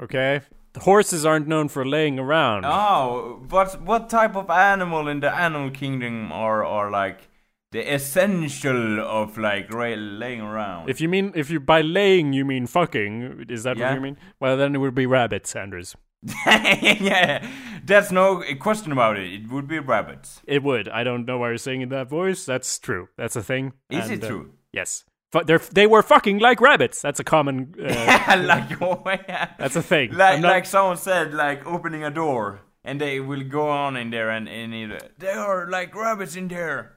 [0.00, 0.40] okay.
[0.74, 2.64] The horses aren't known for laying around.
[2.66, 7.28] Oh, but what type of animal in the animal kingdom are are like
[7.74, 10.88] the essential of like ra- laying around?
[10.88, 13.88] If you mean if you by laying you mean fucking, is that Yeah.
[13.90, 14.16] what you mean?
[14.40, 15.96] Well, then it would be rabbits, Anders.
[16.46, 17.46] yeah,
[17.84, 19.30] that's no question about it.
[19.32, 20.40] It would be rabbits.
[20.46, 20.88] It would.
[20.88, 22.46] I don't know why you're saying in that voice.
[22.46, 23.08] That's true.
[23.18, 23.72] That's a thing.
[23.90, 24.52] Is And, it uh, true?
[24.72, 25.04] yes.
[25.32, 27.02] But they're they were fucking like rabbits.
[27.02, 27.74] That's a common.
[27.78, 29.50] Uh, like oh, yeah.
[29.58, 30.12] that's a thing.
[30.12, 34.10] like not- like someone said, like opening a door, and they will go on in
[34.10, 36.92] there, and and it, there are like rabbits in there.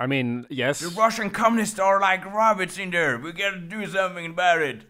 [0.00, 3.18] I mean, yes, The Russian communists are like rabbits in there.
[3.18, 4.82] We gotta do something about it.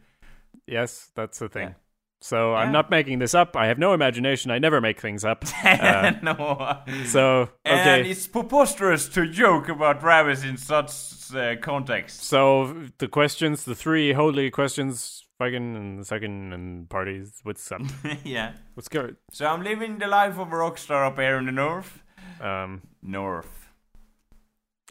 [0.66, 1.68] yes, that's the thing.
[1.68, 1.74] Yeah.
[2.22, 3.56] So I'm not making this up.
[3.56, 4.50] I have no imagination.
[4.50, 5.44] I never make things up.
[5.64, 6.78] Uh, no.
[7.06, 8.10] so And okay.
[8.10, 10.90] it's preposterous to joke about rabbits in such
[11.34, 12.22] uh, context.
[12.24, 17.40] So the questions, the three holy questions, fucking and the second and parties.
[17.42, 17.80] What's up?
[18.24, 18.52] yeah.
[18.74, 19.16] What's good?
[19.32, 22.02] So I'm living the life of a rock star up here in the north.
[22.40, 23.59] Um, North.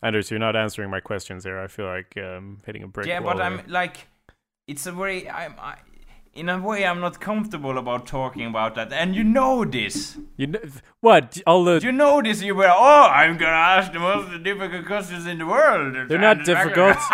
[0.01, 1.59] Anders, you're not answering my questions here.
[1.59, 3.33] I feel like um, hitting a brick Yeah, wall.
[3.33, 4.07] but I'm like,
[4.67, 5.75] it's a very I'm I,
[6.39, 10.17] in a way I'm not comfortable about talking about that, and you know this.
[10.37, 10.59] You know,
[11.01, 11.41] what?
[11.45, 12.41] All the You know this.
[12.41, 16.09] You were oh, I'm gonna ask the most difficult questions in the world.
[16.09, 16.97] They're not uh, difficult.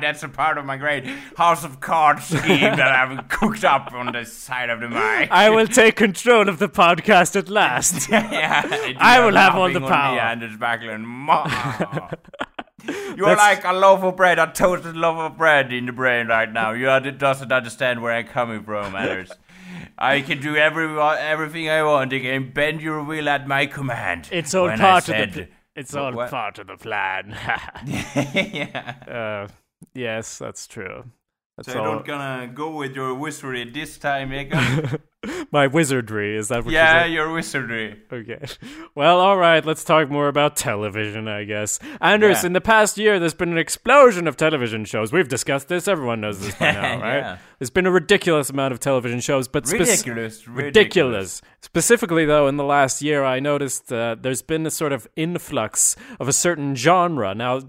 [0.00, 1.04] That's a part of my great
[1.36, 5.30] House of Cards scheme that I've cooked up on the side of the mic.
[5.32, 8.08] I will take control of the podcast at last.
[8.10, 10.18] yeah, I will have all the me, power.
[10.18, 11.04] Anders Backlund.
[12.86, 16.28] You're That's- like a loaf of bread, a toasted loaf of bread in the brain
[16.28, 16.72] right now.
[16.72, 19.32] You doesn't understand where I'm coming from, Anders.
[19.98, 22.12] I can do every everything I want.
[22.12, 24.28] I can bend your will at my command.
[24.32, 25.48] It's all part of said- the.
[25.76, 26.30] It's all what?
[26.30, 27.30] part of the plan.
[27.86, 29.46] yeah.
[29.46, 29.52] uh,
[29.94, 31.04] yes, that's true.
[31.60, 31.94] That's So you're all.
[31.96, 35.02] not gonna go with your wizardry this time, Jacob?
[35.52, 37.98] My wizardry is that what yeah, your wizardry.
[38.10, 38.38] Okay.
[38.94, 39.62] Well, all right.
[39.62, 41.78] Let's talk more about television, I guess.
[42.00, 42.46] Anders, Yeah.
[42.46, 45.12] in the past year, there's been an explosion of television shows.
[45.12, 45.86] We've discussed this.
[45.88, 47.16] Everyone knows this by now, right?
[47.18, 47.38] Yeah.
[47.58, 51.42] There's been a ridiculous amount of television shows, but spec- Ridiculous, ridiculous.
[51.60, 55.96] Specifically, though, in the last year, I noticed uh, there's been a sort of influx
[56.18, 57.34] of a certain genre.
[57.34, 57.60] Now,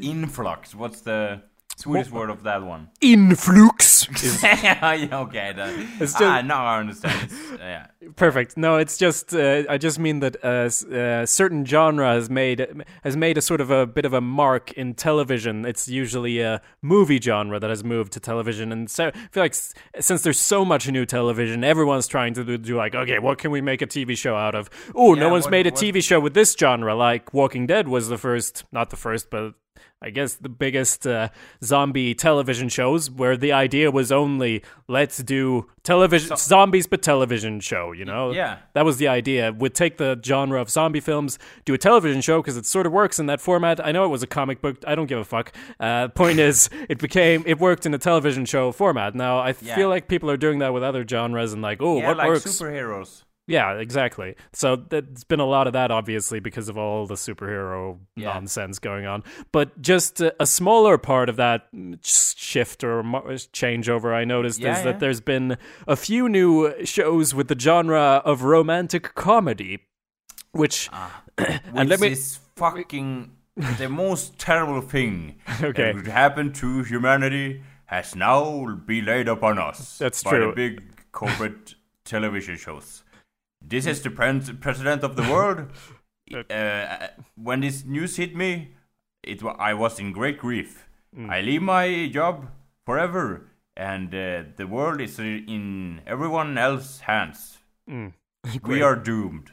[0.00, 0.74] Influx.
[0.74, 1.42] What's the
[1.76, 2.88] Swedish word of that one?
[3.02, 5.88] influx is yeah, okay, then.
[6.00, 7.20] It's ah, just- now I understand.
[7.30, 7.86] It's, yeah.
[8.16, 8.56] perfect.
[8.56, 12.66] No, it's just uh, I just mean that uh, uh, certain genre has made
[13.04, 15.64] has made a sort of a bit of a mark in television.
[15.66, 19.52] It's usually a movie genre that has moved to television, and so I feel like
[19.52, 23.38] s- since there's so much new television, everyone's trying to do, do like, okay, what
[23.38, 24.70] can we make a TV show out of?
[24.94, 26.94] Oh, no one's what- made a what- TV show with this genre.
[26.94, 29.54] Like Walking Dead was the first, not the first, but
[30.02, 31.30] I guess the biggest uh,
[31.64, 37.92] zombie television shows where the idea was only let's do television zombies but television show,
[37.92, 38.30] you know?
[38.30, 38.58] Yeah.
[38.74, 39.52] That was the idea.
[39.54, 42.92] Would take the genre of zombie films, do a television show because it sort of
[42.92, 43.84] works in that format.
[43.84, 44.76] I know it was a comic book.
[44.86, 45.52] I don't give a fuck.
[45.80, 49.14] Uh, point is, it became it worked in a television show format.
[49.14, 49.74] Now I Yeah.
[49.76, 52.28] feel like people are doing that with other genres and like, oh, yeah, what like
[52.28, 52.44] works?
[52.44, 53.22] superheroes.
[53.48, 54.34] Yeah, exactly.
[54.52, 58.32] So there's been a lot of that, obviously, because of all the superhero Yeah.
[58.34, 59.22] nonsense going on.
[59.52, 61.68] But just a, a smaller part of that
[62.02, 64.84] shift or changeover I noticed Yeah, is yeah.
[64.84, 69.78] that there's been a few new shows with the genre of romantic comedy,
[70.52, 73.30] which ah, Which let me- is fucking
[73.78, 75.92] the most terrible thing Okay.
[75.92, 79.98] that could happen to humanity has now been laid upon us.
[79.98, 80.46] That's by true.
[80.48, 80.82] the big
[81.12, 83.02] corporate television shows.
[83.68, 85.70] This is the pres- president of the world.
[86.50, 88.74] uh, when this news hit me,
[89.22, 90.88] it I was in great grief.
[91.16, 91.30] Mm.
[91.30, 92.48] I leave my job
[92.84, 97.58] forever, and uh, the world is in everyone else's hands.
[97.90, 98.12] Mm.
[98.62, 99.50] We are doomed.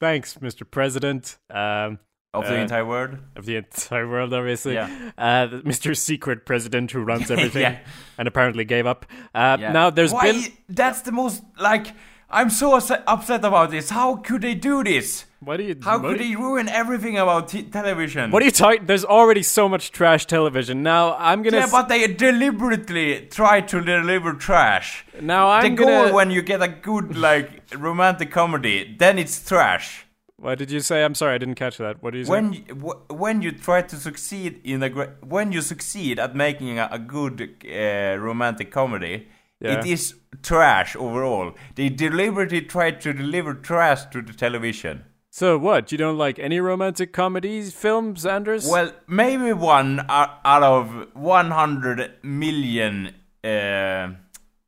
[0.00, 0.64] thanks, Mr.
[0.70, 1.38] President.
[1.50, 1.98] Um,
[2.34, 3.18] Of the Uh, entire world.
[3.36, 4.74] of the entire world, obviously.
[4.74, 4.88] Yeah.
[5.16, 5.96] Uh, Mr.
[5.96, 7.78] Secret President who runs everything Yeah.
[8.18, 9.06] and apparently gave up.
[9.34, 9.72] Uh, Yeah.
[9.72, 10.32] Now, there's Why?
[10.32, 10.42] been.
[10.68, 11.86] That's the most like.
[12.30, 13.88] I'm so upset, about this.
[13.90, 15.24] How could they do this?
[15.40, 15.76] What do you.
[15.82, 18.30] How could you- they ruin everything about t- television?
[18.30, 18.84] What are you talking?
[18.86, 20.82] There's already so much trash television.
[20.82, 21.58] Now I'm gonna.
[21.58, 25.04] Yeah, s- but they deliberately try to deliver trash.
[25.20, 26.04] now I'm the gonna.
[26.08, 30.04] goal when you get a good like romantic comedy, then it's trash.
[30.40, 31.04] what did you say?
[31.04, 32.02] I'm sorry, I didn't catch that.
[32.02, 32.30] What do you say?
[32.30, 36.78] When w- when you try to succeed in a gra- when you succeed at making
[36.78, 39.28] a, a good uh, romantic comedy,
[39.60, 39.80] Yeah.
[39.80, 41.52] it is trash overall.
[41.74, 45.04] They deliberately try to deliver trash to the television.
[45.30, 45.92] so what?
[45.92, 48.68] You don't like any romantic comedies films, Anders?
[48.70, 54.08] Well, maybe one out of 100 million uh,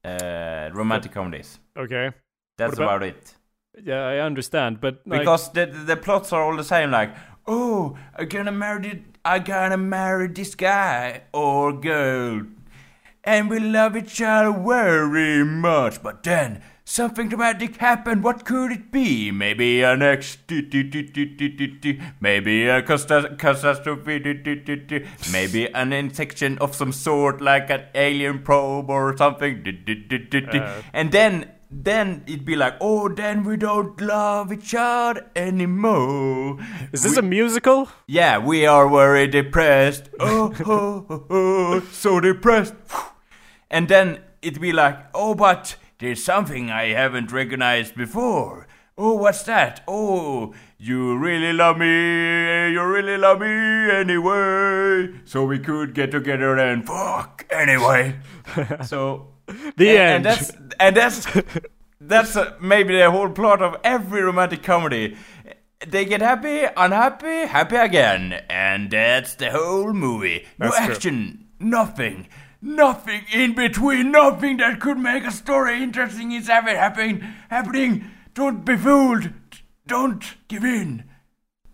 [0.04, 1.58] uh, romantic comedies.
[1.76, 2.10] okay.
[2.58, 3.34] That's about- about it.
[3.82, 6.90] Yeah, I understand, but like, Because the the plots are all the same.
[6.90, 7.14] Like,
[7.46, 12.42] oh, I'm gonna marry I gonna marry this guy or girl,
[13.24, 16.02] and we love each other very much.
[16.02, 18.24] But then something dramatic happened.
[18.24, 19.30] What could it be?
[19.30, 20.36] Maybe an ex,
[22.20, 24.18] maybe a catastrophe,
[25.32, 29.64] maybe an infection of some sort, like an alien probe or something.
[30.52, 30.82] Uh.
[30.92, 36.58] And then then it'd be like, oh, then we don't love each other anymore.
[36.92, 37.88] is this a musical?
[38.06, 40.08] Yeah, we are very depressed.
[40.20, 42.74] Oh, oh, oh, oh, so depressed.
[43.70, 48.66] And then it'd be like, oh, but there's something I haven't recognized before.
[48.98, 49.82] Oh, what's that?
[49.88, 52.72] Oh, you really love me.
[52.72, 55.20] You really love me anyway.
[55.24, 58.18] So we could get together and fuck anyway.
[58.84, 59.28] so
[59.76, 60.14] The and, end.
[60.14, 61.26] And that's and that's
[62.00, 65.16] that's uh, maybe the whole plot of every romantic comedy.
[65.86, 70.46] They get happy, unhappy, happy again, and that's the whole movie.
[70.58, 70.94] No That's true.
[70.94, 72.28] action, nothing.
[72.62, 77.20] nothing in between, nothing that could make a story interesting is ever happening.
[77.48, 78.10] Happening.
[78.34, 79.30] Don't be fooled.
[79.86, 81.04] Don't give in.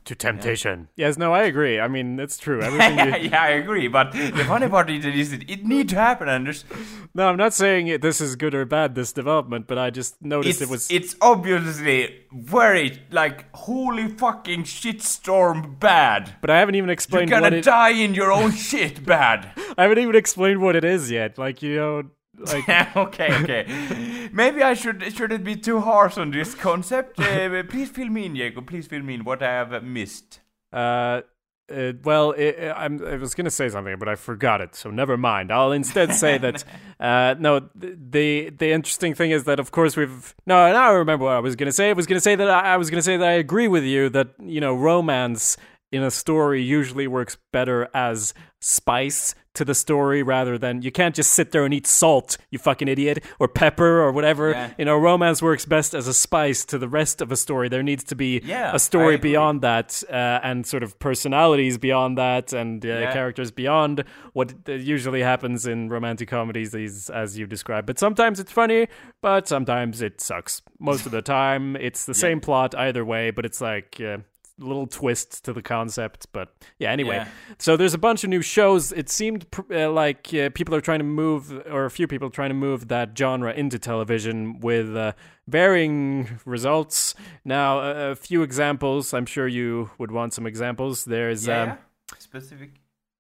[0.07, 0.89] To temptation.
[0.95, 1.81] Yes, no, I agree.
[1.81, 2.63] I mean, it's true.
[2.63, 3.89] Everything yeah, you, yeah, I agree.
[3.89, 5.03] But the funny part is,
[5.33, 6.65] that it, it need to happen, Anders.
[7.13, 10.23] No, I'm not saying it, this is good or bad, this development, but I just
[10.23, 10.91] noticed It's, it was.
[10.91, 16.37] it's obviously very like holy fucking shitstorm bad.
[16.41, 17.65] but I haven't even explained You're gonna it.
[17.65, 19.51] die in your own shit bad.
[19.79, 21.39] I haven't even explained what it is yet.
[21.39, 22.03] Like you know,
[22.39, 24.29] like okay, okay.
[24.33, 27.19] Maybe I should shouldn't be too harsh on this concept.
[27.21, 28.61] Uh, please fill me in, Diego.
[28.61, 30.41] Please fill me in what I have missed.
[30.73, 31.23] uh,
[31.69, 34.77] uh, well, it, it- I'm, I was gonna say something, but I forgot it.
[34.77, 35.51] So never mind.
[35.51, 36.63] I'll instead say that.
[37.01, 40.73] Uh, no, the the interesting thing is that of course we've no.
[40.73, 41.91] Now I remember what I was gonna say.
[41.91, 44.09] I was gonna say that I, I was gonna say that I agree with you
[44.11, 45.57] that you know romance
[45.93, 51.15] in a story usually works better as spice to the story rather than you can't
[51.15, 54.51] just sit there and eat salt, you fucking idiot, or pepper or whatever.
[54.51, 54.71] Yeah.
[54.77, 57.69] You know, romance works best as a spice to the rest of a story.
[57.71, 62.19] There needs to be Yeah, a story beyond that uh, and sort of personalities beyond
[62.19, 63.13] that and uh, Yeah.
[63.13, 68.53] characters beyond what usually happens in romantic comedies these as you described but sometimes it's
[68.53, 68.89] funny
[69.23, 73.47] but sometimes it sucks most of the time it's the same plot either way but
[73.47, 74.19] it's like uh,
[74.59, 76.49] little twists to the concept but
[76.79, 77.29] yeah anyway Yeah.
[77.59, 80.81] so there's a bunch of new shows it seemed pr- uh, like uh, people are
[80.81, 84.59] trying to move or a few people are trying to move that genre into television
[84.61, 85.13] with uh,
[85.47, 91.47] varying results now a, a few examples i'm sure you would want some examples there's
[91.47, 91.79] Yeah, um,
[92.19, 92.71] specific.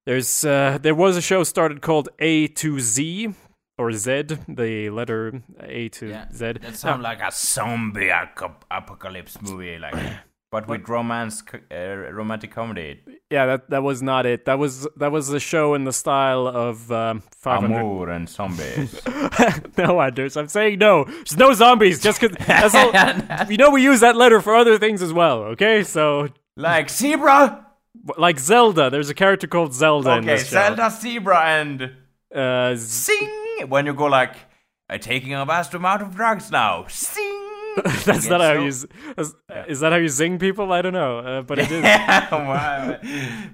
[0.06, 3.32] there's uh, there was a show started called A to Z
[3.78, 6.52] or Z, the letter A to Yeah, Z.
[6.62, 9.94] That sounds like a zombie aco- apocalypse movie, like,
[10.50, 11.76] but with romance, uh,
[12.12, 13.00] romantic comedy.
[13.30, 14.44] Yeah, that that was not it.
[14.44, 17.76] That was that was a show in the style of um, 500.
[17.80, 19.00] Amour and zombies.
[19.78, 21.04] no, Anders, I'm saying no.
[21.04, 22.00] There's no zombies.
[22.00, 23.50] Just because that's all.
[23.50, 25.42] you know, we use that letter for other things as well.
[25.54, 27.66] Okay, so like zebra.
[28.16, 30.36] like Zelda, there's a character called Zelda in Okay.
[30.42, 31.92] Zelda, zebra, and
[32.34, 34.34] Uh, z- sing when you go like,
[34.88, 36.84] I'm taking a vast amount of drugs now.
[36.88, 37.25] Sing.
[38.04, 38.66] that's not how you.
[38.68, 38.86] Is,
[39.68, 40.72] is that how you zing people?
[40.72, 41.82] I don't know, uh, but it is.
[42.32, 42.98] Wow.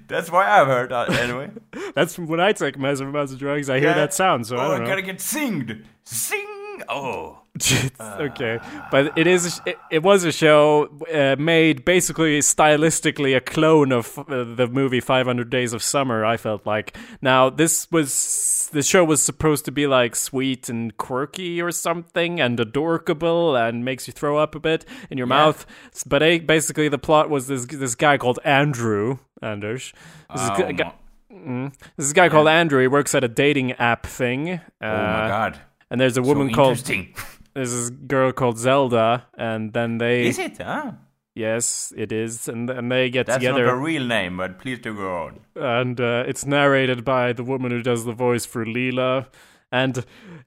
[0.07, 1.51] that's why I've heard that anyway.
[1.95, 3.69] That's when I take massive amounts of drugs.
[3.69, 3.95] I hear Yeah.
[3.95, 4.89] that sound, so oh, I don't know.
[4.89, 5.77] gonna get singed.
[6.03, 6.81] Sing.
[6.89, 7.42] Oh.
[8.01, 13.91] okay, but it is it, it was a show uh, made basically stylistically a clone
[13.91, 16.25] of uh, the movie 500 Days of Summer.
[16.25, 20.97] I felt like now this was the show was supposed to be like sweet and
[20.97, 25.65] quirky or something and adorable and makes you throw up a bit in your mouth.
[26.07, 29.93] But eh, basically the plot was this this guy called Andrew Anders.
[30.33, 30.93] This is a guy-
[31.29, 32.81] my- this is a guy called Andrew.
[32.81, 34.49] He works at a dating app thing.
[34.53, 35.59] Uh, oh my god.
[35.91, 36.77] And there's a woman so called.
[37.53, 40.57] there's this girl called Zelda, and then they Is it?
[40.61, 40.91] Huh?
[41.35, 44.79] yes, it is, and and they get That's together, not a real name, but please
[44.79, 45.39] do go on.
[45.55, 49.27] and uh, it's narrated by the woman who does the voice for Leela,
[49.71, 50.05] and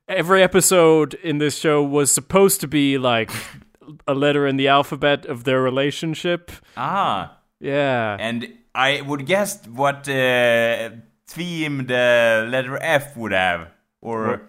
[0.09, 3.30] every episode in this show was supposed to be like
[4.07, 6.50] a letter in the alphabet of their relationship.
[6.76, 10.90] Ah, Yeah, and I would guess what uh,
[11.26, 13.68] theme the letter F would have,
[14.02, 14.42] or What?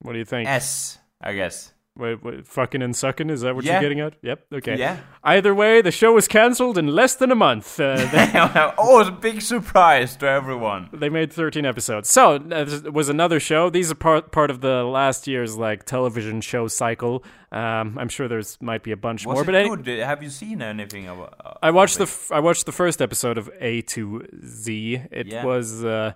[0.00, 0.48] what do you think?
[0.48, 1.72] S, I guess.
[1.98, 3.28] Wait, wait, fucking and sucking?
[3.28, 3.72] Is that what Yeah.
[3.72, 4.14] you're getting at?
[4.22, 4.46] Yep.
[4.54, 4.78] Okay.
[4.78, 4.98] Yeah.
[5.24, 7.80] Either way, the show was cancelled in less than a month.
[7.80, 8.30] Uh, they-
[8.78, 10.88] oh, it's a big surprise to everyone.
[10.92, 12.08] They made 13 episodes.
[12.08, 13.68] So uh, was another show.
[13.68, 17.24] These are part part of the last year's like television show cycle.
[17.50, 19.98] Um, I'm sure there's might be a bunch Was more, but any- good?
[19.98, 21.20] Have you seen anything of?
[21.20, 25.02] Uh, I watched the f- I watched the first episode of A to Z.
[25.10, 25.44] It Yeah.
[25.44, 26.12] was uh,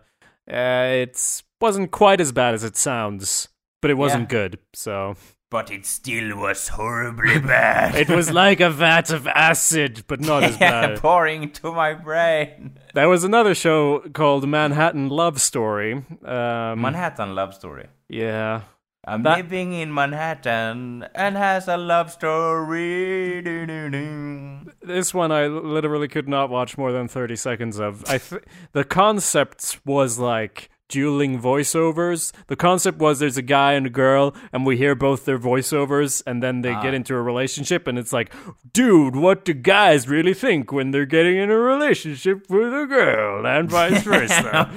[0.49, 0.55] uh,
[1.03, 3.49] it wasn't quite as bad as it sounds,
[3.81, 4.39] but it wasn't Yeah.
[4.39, 4.59] good.
[4.75, 5.17] So?
[5.53, 7.95] But it still was horribly bad.
[7.95, 10.99] it was like a vat of acid, but not as bad.
[10.99, 12.79] pouring to my brain.
[12.95, 15.93] There was another show called Manhattan Love Story.
[16.25, 17.87] Um, Manhattan love story.
[18.09, 18.63] yeah.
[19.05, 23.43] I'm That- living in Manhattan and has a love story.
[23.43, 24.71] Do-do-do.
[24.81, 28.05] This one I literally could not watch more than 30 seconds of.
[28.09, 28.43] I th-
[28.73, 32.33] the concept was like dueling voiceovers.
[32.49, 36.23] The concept was there's a guy and a girl and we hear both their voiceovers
[36.27, 38.31] and then they get into a relationship and it's like,
[38.73, 43.47] "Dude, what do guys really think when they're getting in a relationship with a girl?"
[43.47, 44.71] and vice versa.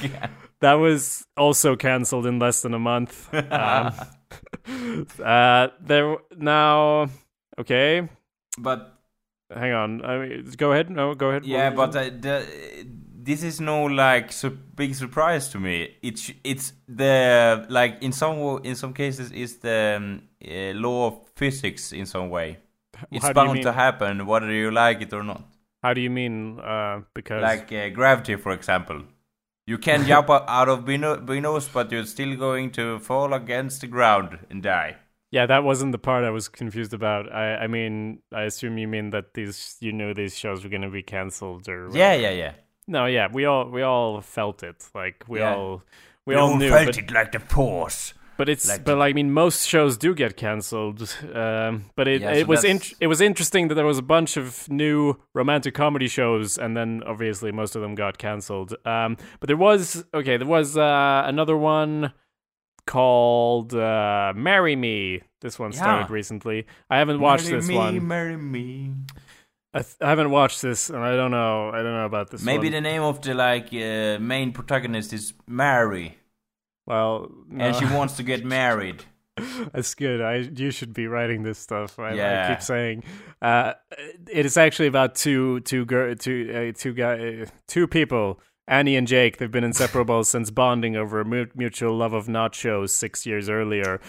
[0.61, 3.29] That was also canceled in less than a month.
[3.51, 3.93] Um,
[5.23, 7.09] uh, there now
[7.59, 8.09] okay,
[8.57, 8.97] But
[9.53, 10.03] hang on.
[10.03, 10.89] I mean, go ahead.
[10.89, 11.45] No, go ahead.
[11.45, 12.43] Yeah, but uh, the
[13.25, 15.75] this is no like su- big surprise to me.
[16.01, 21.15] It's it's the like in some in some cases it's the um, uh, law of
[21.35, 22.49] physics in some way.
[23.11, 25.41] It's How do you bound to happen whether you like it or not.
[25.83, 26.59] How do you mean?
[26.59, 29.01] Uh, because Like uh, gravity, for example.
[29.67, 33.87] You can jump out of Bino- Binos, but you're still going to fall against the
[33.87, 34.95] ground and die.
[35.31, 37.23] yeah, that wasn't the part I was confused about.
[37.33, 40.87] I, I mean, I assume you mean that these, you know, these shows were going
[40.89, 42.53] to be canceled or Yeah, yeah, yeah.
[42.87, 44.87] No, yeah, we all we all felt it.
[44.93, 45.55] Like we Yeah.
[45.55, 45.83] all
[46.25, 48.13] we all knew, but, it like the force.
[48.37, 51.01] but it's like- but like, I mean, most shows do get cancelled.
[51.33, 54.03] Um, but it Yeah, it so was int- it was interesting that there was a
[54.03, 58.75] bunch of new romantic comedy shows, and then obviously most of them got cancelled.
[58.85, 62.11] Um, but there was okay, there was uh, another one
[62.85, 66.65] called uh, "Marry Me." This one started recently.
[66.89, 68.07] I haven't watched marry this me, one.
[68.07, 68.91] Marry me.
[69.75, 71.69] I, th- I haven't watched this, and I don't know.
[71.69, 72.41] I don't know about this.
[72.41, 72.71] Maybe one.
[72.71, 76.17] the name of the like uh, main protagonist is Mary,
[76.85, 77.65] well, no.
[77.65, 79.03] and she wants to get married.
[79.73, 80.21] That's good.
[80.21, 81.99] I you should be writing this stuff.
[81.99, 83.03] I, I keep saying.
[83.41, 83.73] Uh,
[84.31, 88.39] it is actually about two two girl two uh, two guy uh, two people.
[88.67, 89.37] Annie and Jake.
[89.37, 93.99] They've been inseparable since bonding over a mu- mutual love of nachos six years earlier.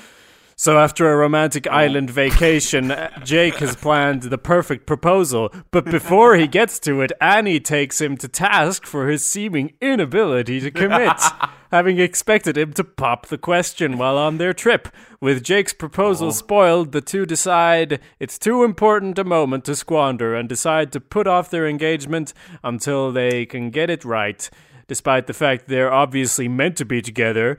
[0.58, 5.52] So after a romantic island vacation, uh, Jake has planned the perfect proposal.
[5.70, 10.60] But before he gets to it, Annie takes him to task for his seeming inability
[10.60, 11.12] to commit,
[11.70, 14.88] having expected him to pop the question while on their trip.
[15.20, 20.48] With Jake's proposal spoiled, the two decide it's too important a moment to squander and
[20.48, 22.32] decide to put off their engagement
[22.64, 24.48] until they can get it right.
[24.88, 27.58] Despite the fact they're obviously meant to be together,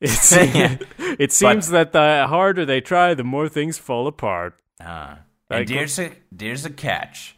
[0.00, 4.58] it's, it seems that the harder they try, the more things fall apart.
[4.80, 5.20] Ah.
[5.50, 7.36] Like- and there's a there's a catch.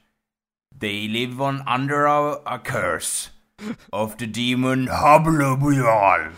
[0.77, 3.31] They live on under a, a curse
[3.93, 6.33] of the demon Hablubial.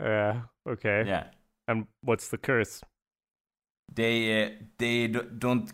[0.00, 1.04] Yeah, okay.
[1.06, 1.24] Yeah.
[1.66, 2.80] And what's the curse?
[3.94, 5.70] They uh, they d- don't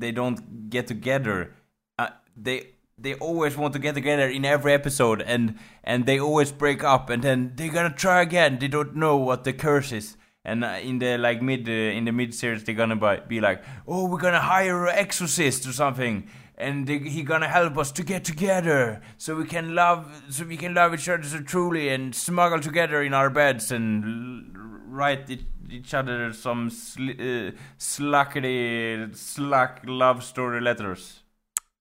[0.00, 1.52] they don't get together.
[1.98, 2.68] Uh, they
[3.00, 7.10] they always want to get together in every episode, and and they always break up,
[7.10, 8.58] and then they're gonna try again.
[8.58, 10.16] They don't know what the curse is.
[10.44, 13.62] And uh, in the like mid uh, in the mid series, they're gonna be like,
[13.86, 18.02] "Oh, we're gonna hire an exorcist or something, and they, he gonna help us to
[18.02, 22.14] get together, so we can love, so we can love each other so truly, and
[22.14, 24.54] smuggle together in our beds and
[24.90, 31.24] write it, each other some sl- uh, slackety slack love story letters."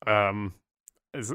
[0.06, 0.54] Um,
[1.18, 1.34] is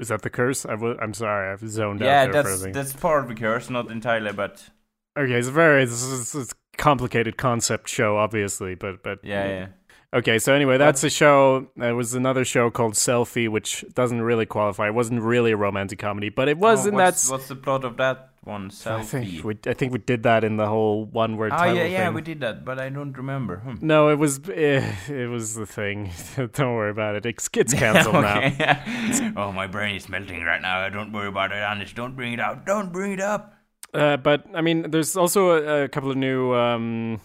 [0.00, 0.66] is that the curse?
[0.66, 3.70] I w- I'm sorry, I've zoned yeah, out a that's that's part of the curse,
[3.70, 4.68] not entirely, but
[5.16, 9.66] Okay, it's a very it's, it's, it's complicated concept show, obviously, but but yeah, yeah.
[10.14, 11.66] Okay, so anyway, that's a show.
[11.76, 14.86] There was another show called Selfie, which doesn't really qualify.
[14.86, 17.32] It wasn't really a romantic comedy, but it was Oh, in what's, that.
[17.32, 18.66] what's the plot of that one?
[18.66, 19.04] I Selfie.
[19.06, 21.84] think we I think we did that in the whole one word Oh title yeah,
[21.86, 22.14] yeah, thing.
[22.14, 23.56] we did that, but I don't remember.
[23.56, 23.74] Hmm.
[23.80, 26.12] No, it was eh, it was the thing.
[26.36, 27.26] Don't worry about it.
[27.26, 28.38] It's, it's canceled now.
[28.38, 29.32] okay.
[29.36, 30.88] oh, my brain is melting right now.
[30.90, 31.92] Don't worry about it, Anders.
[31.92, 32.64] Don't bring it out.
[32.66, 33.54] Don't bring it up.
[33.92, 37.20] Uh, but I mean, there's also a, a couple of new um,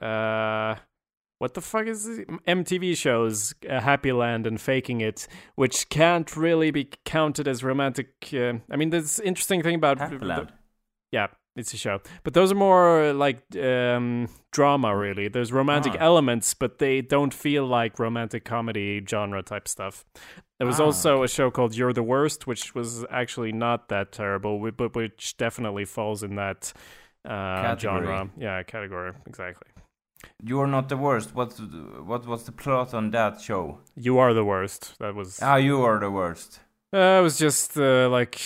[0.00, 0.76] uh,
[1.42, 2.28] what the fuck is it?
[2.46, 5.26] MTV shows, uh, Happyland and Faking It,
[5.56, 8.08] which can't really be counted as romantic.
[8.32, 10.50] Uh, I mean, this interesting thing about Happyland.
[11.10, 11.26] yeah,
[11.56, 14.96] it's a show, but those are more like um, drama.
[14.96, 16.04] Really, there's romantic Ah.
[16.10, 20.04] elements, but they don't feel like romantic comedy genre type stuff.
[20.60, 24.12] There was Ah, also a show called You're the Worst, which was actually not that
[24.12, 26.72] terrible, but which definitely falls in that
[27.24, 28.30] uh, genre.
[28.38, 29.68] Yeah, category exactly.
[30.42, 31.34] You're not the worst.
[31.34, 33.78] What's what was the plot on that show?
[33.96, 34.94] You are the worst.
[34.98, 35.38] That was.
[35.42, 36.60] Ah, you are the worst.
[36.94, 38.38] Uh, it was just uh, like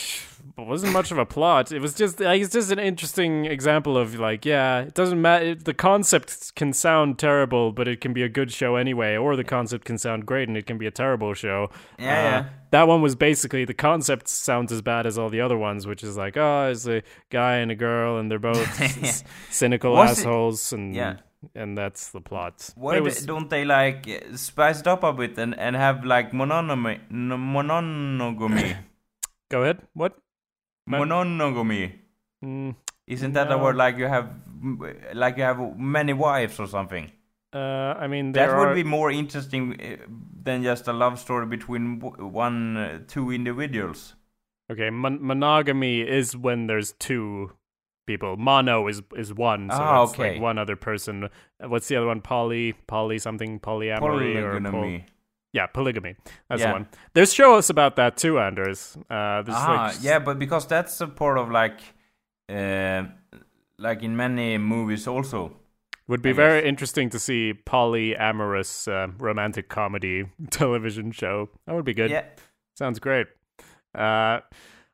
[0.56, 1.72] it wasn't much of a plot.
[1.72, 5.56] It was just like it's just an interesting example of like yeah, it doesn't matter.
[5.56, 9.42] The concept can sound terrible, but it can be a good show anyway, or the
[9.42, 11.70] concept can sound great and it can be a terrible show.
[11.98, 12.44] Yeah, Uh, yeah.
[12.70, 16.04] That one was basically the concept sounds as bad as all the other ones, which
[16.04, 20.10] is like oh, it's a guy and a girl and they're both s- cynical Was
[20.10, 21.16] it- assholes and Yeah.
[21.54, 22.70] And that's the plot.
[22.76, 24.06] Why was- don't they like
[24.36, 27.00] spice it up a bit and, and have like monogamy?
[27.10, 28.76] No, monogamy.
[29.50, 29.78] Go ahead.
[29.94, 30.16] What?
[30.86, 31.94] Mon- monogamy.
[32.44, 32.74] Mm,
[33.06, 34.28] Isn't that a word like you have
[35.14, 37.10] like you have many wives or something?
[37.52, 39.96] uh, I mean, there That are, would be more interesting uh,
[40.42, 44.14] than just a love story between one uh, two individuals.
[44.70, 47.52] Okay, mon- monogamy is when there's two
[48.06, 48.36] people.
[48.36, 50.32] Mono is is one, so it's okay.
[50.34, 51.28] like one other person.
[51.60, 52.20] What's the other one?
[52.20, 55.04] Poly, poly something, polyamory or pol- Polygamy.
[55.52, 56.16] Yeah, polygamy.
[56.48, 56.68] That's Yeah.
[56.68, 56.88] the one.
[57.14, 58.96] There's shows about that too, Anders.
[59.10, 61.80] Uh, Ah, like, yeah, but because that's a part of like,
[62.48, 63.04] uh,
[63.78, 65.56] like in many movies also.
[66.08, 66.68] Would be I very guess.
[66.68, 71.48] interesting to see polyamorous uh, romantic comedy television show.
[71.66, 72.10] That would be good.
[72.10, 72.24] Yeah.
[72.76, 73.26] Sounds great.
[73.94, 74.40] Uh,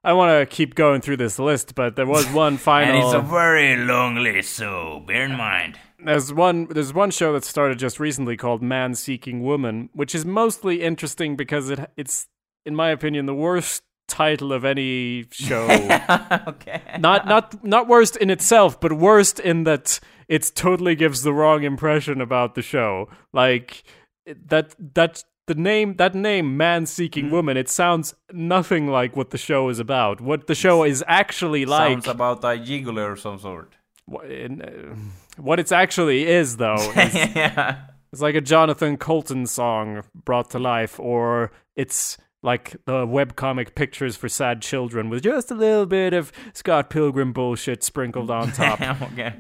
[0.05, 2.95] I want to keep going through this list, but there was one final.
[2.95, 5.79] And it's a very long list, so bear in mind.
[6.05, 6.67] there's one.
[6.69, 11.37] There's one show that started just recently called Man Seeking Woman, which is mostly interesting
[11.37, 12.27] because it it's,
[12.67, 15.67] in my opinion, the worst title of any show.
[16.49, 16.83] okay.
[16.99, 21.63] not not not worst in itself, but worst in that it totally gives the wrong
[21.63, 23.09] impression about the show.
[23.33, 23.85] Like
[24.27, 27.35] that that the name that name man seeking Mm-hmm.
[27.35, 30.21] woman it sounds nothing like what the show is about.
[30.21, 33.75] What the show is actually like Sounds about a gigolo of some sort.
[34.07, 34.95] wha- in, uh,
[35.41, 37.83] what it's actually is though is yeah.
[38.13, 44.17] it's like a Jonathan Coulton song brought to life, or it's like the webcomic pictures
[44.17, 48.81] for sad children with just a little bit of Scott Pilgrim bullshit sprinkled on top.
[49.13, 49.35] okay.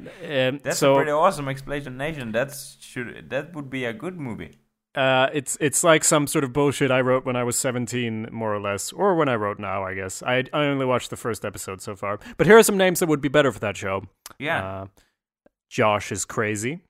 [0.48, 2.30] Um, That's so a pretty awesome explanation.
[2.32, 4.52] That's should that would be a good movie.
[4.94, 8.54] Uh, it's it's like some sort of bullshit I wrote when I was seventeen, more
[8.54, 9.84] or less, or when I wrote now.
[9.84, 12.76] I guess I I only watched the first episode so far, but here are some
[12.76, 14.04] names that would be better for that show.
[14.38, 14.64] Yeah.
[14.64, 14.86] Uh,
[15.70, 16.80] Josh is crazy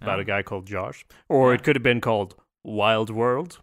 [0.00, 0.22] about Oh.
[0.22, 1.54] a guy called Josh, or Yeah.
[1.56, 3.60] it could have been called Wild World,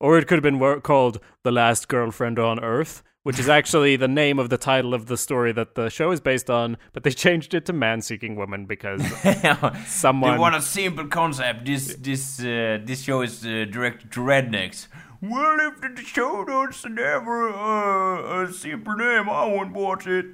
[0.00, 3.96] or it could have been wor- called The Last Girlfriend on Earth, which is actually
[3.96, 7.02] the name of the title of the story that the show is based on, but
[7.02, 9.02] they changed it to Man Seeking Woman because
[9.86, 10.32] someone.
[10.32, 11.64] They want a simple concept.
[11.66, 14.88] This this uh, this show is uh, directed to rednecks.
[15.20, 20.26] Well, if the show doesn't have a, a simple name, I won't watch it.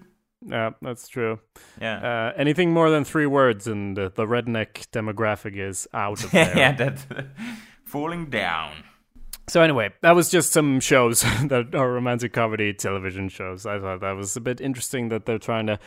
[0.46, 1.40] yeah, that's true.
[1.80, 1.96] Yeah.
[1.96, 6.52] Uh, anything more than three words, and uh, the redneck demographic is out of there.
[6.54, 7.06] yeah, that's
[7.86, 8.72] falling down.
[9.46, 13.66] So anyway, that was just some shows that are romantic comedy television shows.
[13.66, 15.78] I thought that was a bit interesting that they're trying to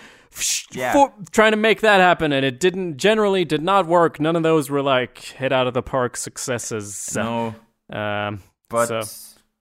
[0.72, 0.94] Yeah.
[0.94, 2.98] fo- trying to make that happen, and it didn't.
[2.98, 4.20] Generally, did not work.
[4.20, 7.14] None of those were like hit out of the park successes.
[7.16, 7.56] No,
[7.92, 9.02] Um, but so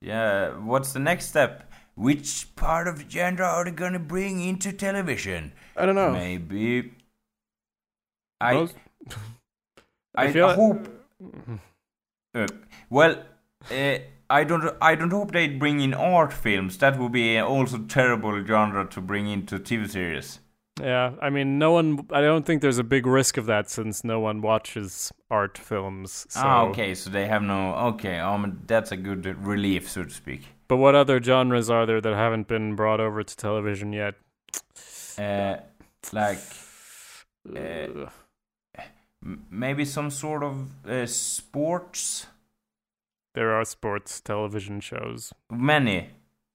[0.03, 1.71] yeah, what's the next step?
[1.95, 5.53] Which part of genre are they gonna bring into television?
[5.75, 6.13] I don't know.
[6.13, 6.93] Maybe.
[8.43, 8.77] I Most-
[10.15, 10.89] I, I feel- hope.
[12.35, 12.47] Uh,
[12.91, 13.23] well,
[13.71, 13.99] uh,
[14.29, 14.77] I don't.
[14.81, 16.79] I don't hope they bring in art films.
[16.79, 20.41] That would be also terrible genre to bring into TV series.
[20.81, 22.07] Yeah, I mean, no one.
[22.11, 26.27] I don't think there's a big risk of that since no one watches art films.
[26.29, 26.41] So.
[26.43, 26.95] Ah, okay.
[26.95, 27.75] So they have no.
[27.95, 30.43] Okay, um, that's a good relief, so to speak.
[30.69, 34.15] But what other genres are there that haven't been brought over to television yet?
[35.17, 35.57] Uh,
[36.13, 36.39] like
[37.49, 38.11] Uh,
[39.51, 42.27] maybe some sort of uh, sports.
[43.37, 45.33] There are sports television shows.
[45.51, 46.11] Many.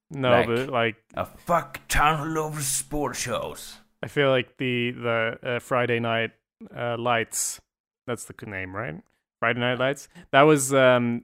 [0.10, 3.80] No, Like- but like A fuck ton of sports shows.
[4.04, 6.32] I feel like the the uh, Friday Night
[6.76, 7.62] uh, Lights.
[8.08, 8.96] That's the name, right?
[9.40, 10.10] Friday Night Lights.
[10.32, 10.74] That was.
[10.74, 11.24] um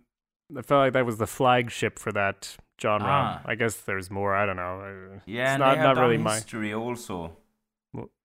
[0.57, 3.05] I felt like that was the flagship for that genre.
[3.09, 3.41] Ah.
[3.45, 4.33] I guess there's more.
[4.33, 4.79] I don't know.
[4.79, 7.35] Uh, Yeah, it's not they have not done really my history also.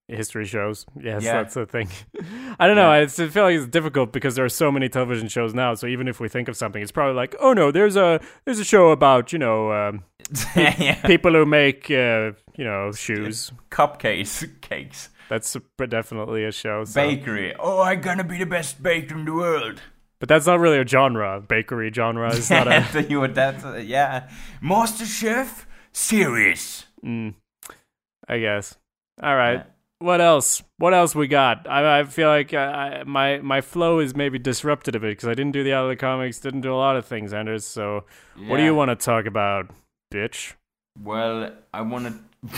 [0.09, 0.85] History shows.
[1.01, 1.35] Yes, Yeah.
[1.35, 1.89] that's the thing.
[2.59, 2.93] I don't know.
[2.93, 3.01] Yeah.
[3.03, 5.75] It's, I feel like it's difficult because there are so many television shows now.
[5.75, 8.59] So even if we think of something, it's probably like, oh no, there's a there's
[8.59, 10.05] a show about you know um,
[10.57, 11.01] yeah.
[11.07, 13.53] people who make uh, you know shoes.
[13.71, 16.85] Cupcakes, cakes, That's a- definitely a show.
[16.85, 17.01] So.
[17.01, 17.55] bakery.
[17.59, 19.81] Oh, I'm gonna be the best baker in the world.
[20.19, 21.41] But that's not really a genre.
[21.41, 23.07] Bakery genre is not a.
[23.09, 23.65] you would that?
[23.65, 24.29] Uh, yeah,
[24.63, 26.85] MasterChef series.
[27.05, 27.35] Mm,
[28.29, 28.77] I guess.
[29.23, 29.65] All right.
[30.03, 30.07] Yeah.
[30.07, 30.63] What else?
[30.79, 31.69] What else we got?
[31.69, 35.29] I, I feel like uh, I, my my flow is maybe disrupted a bit because
[35.29, 37.65] I didn't do the out of the comics, didn't do a lot of things, Anders.
[37.67, 38.05] So
[38.47, 39.71] what do you want to talk about,
[40.13, 40.55] bitch?
[41.01, 42.15] Well, I want to.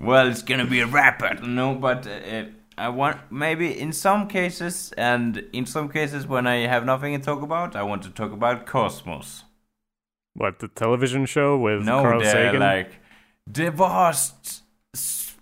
[0.00, 2.44] well, it's gonna be a rap battle, no, but uh,
[2.76, 7.24] I want maybe in some cases, and in some cases when I have nothing to
[7.24, 9.44] talk about, I want to talk about Cosmos.
[10.34, 12.60] What the television show with No, Carl Sagan?
[12.60, 13.00] like
[13.46, 14.62] the vast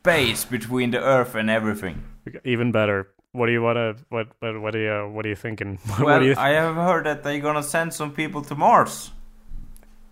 [0.07, 2.03] space between the Earth and everything.
[2.45, 3.09] Even better.
[3.33, 3.97] What do you want to?
[4.09, 5.79] What what what are you what are you thinking?
[5.87, 6.35] what Well, you?
[6.39, 9.11] I have heard that they're gonna send some people to Mars,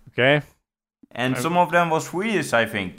[0.09, 0.41] okay.
[1.11, 2.93] and I'm- some of them was Swedish, I think.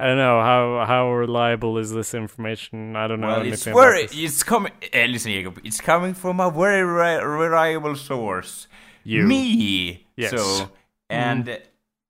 [0.00, 2.96] I don't know how how reliable is this information.
[2.96, 4.72] I don't know Well, it's very, it's coming.
[4.92, 8.66] Uh, listen, Jacob, it's coming from a very ri- reliable source.
[9.04, 9.22] You.
[9.22, 10.04] Me.
[10.16, 10.30] Yes.
[10.30, 10.70] So,
[11.08, 11.56] and uh,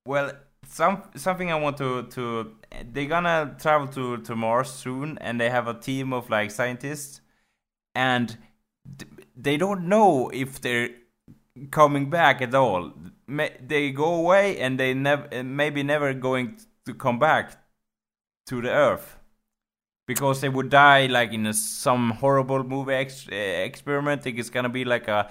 [0.07, 0.33] well,
[0.69, 2.53] some something I want to to.
[2.93, 7.21] They're gonna travel to to Mars soon, and they have a team of like scientists,
[7.95, 8.37] and
[9.37, 10.91] they don't know if they're
[11.71, 12.93] coming back at all.
[13.27, 17.57] They go away and they never, maybe never going to come back
[18.47, 19.19] to the Earth
[20.07, 24.23] because they would die like in a, some horrible movie ex- experiment.
[24.23, 25.31] Think it's gonna be like a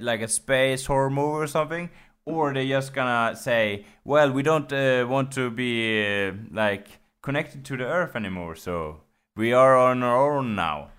[0.00, 1.90] like a space horror movie or something,
[2.24, 6.86] or they just gonna say, "Well, we don't uh, want to be uh, like
[7.22, 9.00] connected to the Earth anymore, so
[9.36, 10.90] we are on our own now."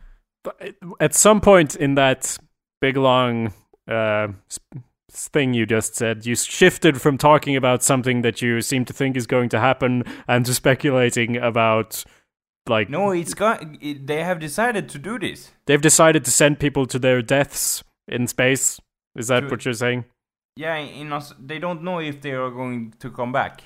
[0.44, 2.38] But at some point in that
[2.82, 3.54] big long
[3.88, 4.28] uh,
[5.10, 9.16] thing you just said, you shifted from talking about something that you seem to think
[9.16, 12.04] is going to happen and to speculating about
[12.68, 13.64] like No, it's got.
[13.82, 15.52] It, they have decided to do this.
[15.66, 18.80] they've decided to send people to their deaths in space.
[19.16, 20.06] Is that To- what you're saying?
[20.56, 23.62] Yeah, in us, they don't know if they are going to come back.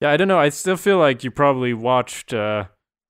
[0.00, 0.38] Yeah, I don't know.
[0.38, 2.64] I still feel like you probably watched uh,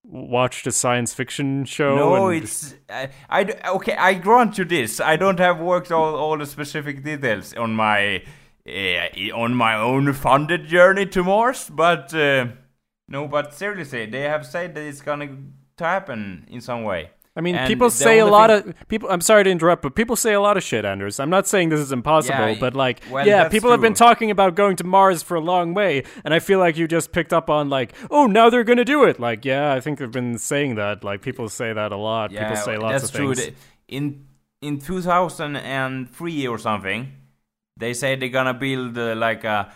[0.04, 1.96] watched a science fiction show.
[1.96, 3.44] No, and- it's I, I
[3.74, 3.96] okay.
[3.96, 5.00] I grant you this.
[5.00, 8.22] I don't have worked all, all the specific details on my
[8.68, 12.48] uh, on my own funded journey to Mars, but uh,
[13.08, 13.26] no.
[13.26, 15.28] But seriously, they have said that it's gonna
[15.78, 17.10] to happen in some way.
[17.37, 19.11] I mean, And people say a lot thing- of people.
[19.11, 21.20] I'm sorry to interrupt, but people say a lot of shit, Anders.
[21.20, 24.30] I'm not saying this is impossible, Yeah, but like, well, yeah, people have been talking
[24.30, 27.32] about going to Mars for a long way, and I feel like you just picked
[27.34, 29.20] up on like, oh, now they're gonna do it.
[29.20, 31.05] Like, yeah, I think they've been saying that.
[31.05, 32.30] Like, people say that a lot.
[32.32, 33.34] Yeah, people say lots that's of true.
[33.34, 33.55] things.
[33.89, 34.24] In
[34.62, 37.12] in 2003 or something,
[37.76, 39.70] they say they're gonna build uh, like a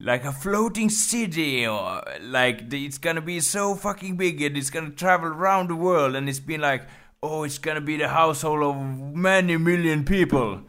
[0.00, 4.90] like a floating city, or like it's gonna be so fucking big and it's gonna
[4.90, 6.82] travel around the world, and it's been like,
[7.24, 8.76] oh, it's gonna be the household of
[9.30, 10.60] many million people,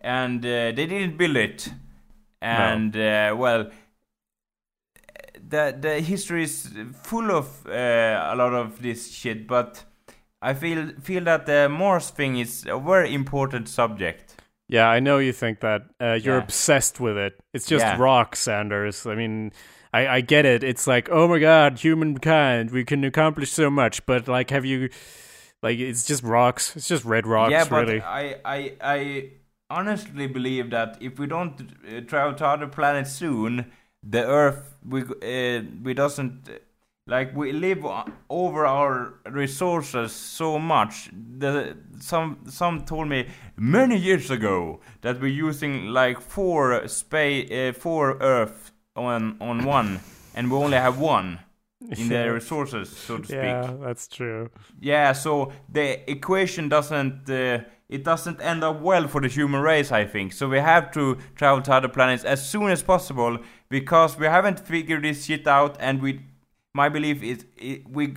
[0.00, 1.68] and uh, they didn't build it,
[2.40, 3.70] and uh, well.
[5.46, 6.68] The the history is
[7.02, 9.84] full of uh, a lot of this shit, but
[10.40, 14.34] I feel feel that the Mars thing is a very important subject.
[14.68, 15.82] Yeah, I know you think that.
[16.00, 16.42] Uh, you're Yeah.
[16.44, 17.34] obsessed with it.
[17.52, 17.98] It's just Yeah.
[17.98, 19.06] rock, Sanders.
[19.06, 19.52] I mean,
[19.92, 20.64] I, I get it.
[20.64, 24.06] It's like, oh my god, humankind, we can accomplish so much.
[24.06, 24.88] But like, have you,
[25.64, 26.76] like, it's just rocks.
[26.76, 28.02] It's just red rocks, yeah, but really.
[28.02, 29.30] I, I I
[29.70, 35.00] honestly believe that if we don't uh, travel to other planets soon, the Earth we
[35.02, 36.50] uh, we doesn't
[37.06, 37.82] like we live
[38.28, 41.10] over our resources so much.
[41.38, 47.72] The some some told me many years ago that we're using like four space uh,
[47.72, 50.00] four Earth on on one,
[50.34, 51.38] and we only have one
[51.96, 53.36] in their resources, so to speak.
[53.36, 54.50] yeah, that's true.
[54.80, 59.92] Yeah, so the equation doesn't uh, it doesn't end up well for the human race,
[59.92, 60.32] I think.
[60.32, 64.60] So we have to travel to other planets as soon as possible because we haven't
[64.60, 66.20] figured this shit out, and we,
[66.72, 68.14] my belief is it, we.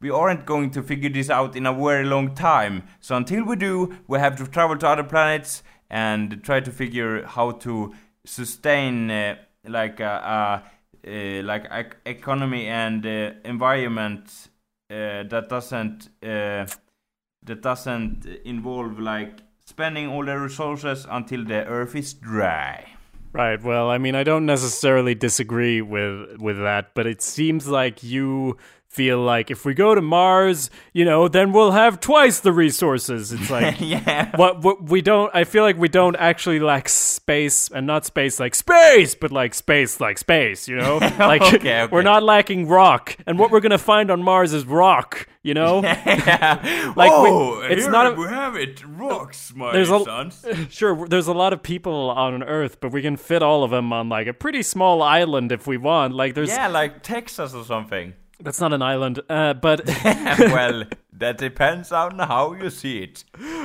[0.00, 2.82] We aren't going to figure this out in a very long time.
[2.98, 7.24] So until we do, we have to travel to other planets and try to figure
[7.24, 7.94] how to
[8.24, 10.70] sustain uh, like a, a
[11.06, 14.48] uh, like ec- economy and uh, environment
[14.90, 16.66] uh, that doesn't uh,
[17.44, 22.86] that doesn't involve like spending all the resources until the earth is dry.
[23.32, 23.62] Right.
[23.62, 28.58] Well, I mean, I don't necessarily disagree with with that, but it seems like you
[28.92, 33.32] feel like if we go to Mars, you know, then we'll have twice the resources.
[33.32, 34.36] It's like yeah.
[34.36, 38.38] what, what we don't I feel like we don't actually lack space and not space
[38.38, 40.98] like space, but like space like space, you know?
[41.18, 41.86] Like Okay, okay.
[41.90, 43.16] we're not lacking rock.
[43.26, 45.82] And what we're going to find on Mars is rock, you know?
[45.82, 46.92] yeah.
[46.96, 48.82] Like, we- oh, it's here not a- we have it.
[48.86, 50.44] Rocks, my There's a- sons.
[50.68, 53.92] Sure, there's a lot of people on Earth, but we can fit all of them
[53.92, 56.14] on like a pretty small island if we want.
[56.14, 58.14] Like there's yeah, like Texas or something.
[58.42, 63.24] That's not an island, uh, but well, that depends on how you see it.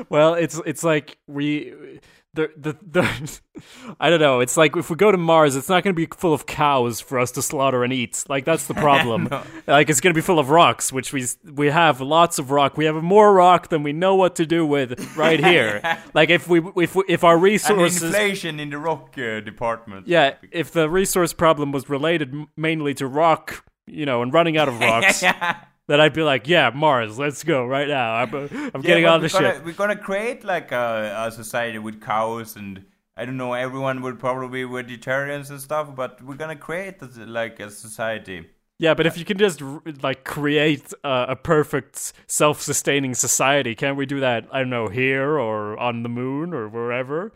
[0.09, 1.99] well, it's it's like we
[2.37, 3.39] the the the
[3.99, 4.39] I don't know.
[4.39, 7.01] It's like if we go to Mars, it's not going to be full of cows
[7.01, 8.23] for us to slaughter and eat.
[8.29, 9.29] Like that's the problem.
[9.65, 12.77] Like it's going to be full of rocks, which we we have lots of rock.
[12.77, 15.81] We have more rock than we know what to do with right here.
[16.13, 20.07] like if we if we, if our And resources inflation in the rock uh, department.
[20.07, 24.67] Yeah, if the resource problem was related mainly to rock, you know, and running out
[24.67, 28.15] of rocks, that I'd be like, yeah, Mars, let's go right now.
[28.15, 28.33] I'm,
[28.73, 29.65] I'm getting on the gonna, ship.
[29.65, 32.85] We're gonna create like a, a society with cows and
[33.15, 33.53] I don't know.
[33.53, 38.47] Everyone would probably be vegetarians and stuff, but we're gonna create like a society.
[38.79, 39.61] Yeah, but if you can just
[40.03, 44.47] like create uh, a perfect self-sustaining society, can't we do that?
[44.51, 47.31] I don't know here or on the moon or wherever.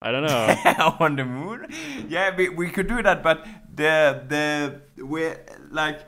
[0.00, 0.96] I don't know.
[1.00, 1.66] on the moon.
[2.08, 3.46] Yeah, we, we could do that, but
[3.76, 5.30] the the we
[5.70, 6.00] like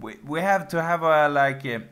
[0.00, 1.82] we we have to have a like a,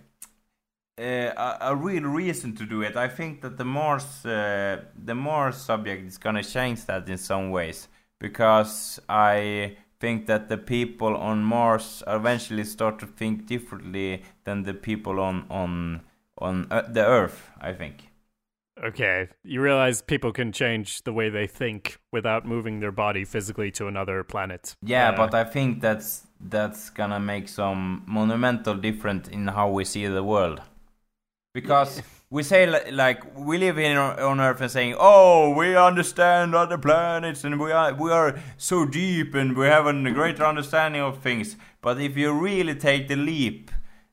[0.98, 2.96] a, a real reason to do it.
[2.96, 7.50] I think that the Mars, uh, the Mars subject is gonna change that in some
[7.50, 7.88] ways
[8.18, 14.74] because I think that the people on Mars eventually start to think differently than the
[14.74, 16.02] people on on
[16.38, 17.50] on uh, the Earth.
[17.60, 18.10] I think.
[18.84, 23.70] Okay, you realize people can change the way they think without moving their body physically
[23.70, 24.74] to another planet.
[24.82, 29.84] Yeah, Uh, but I think that's that's gonna make some monumental difference in how we
[29.84, 30.60] see the world.
[31.54, 36.76] Because we say like we live in on Earth and saying, "Oh, we understand other
[36.76, 41.22] planets and we are we are so deep and we have a greater understanding of
[41.22, 43.70] things." But if you really take the leap,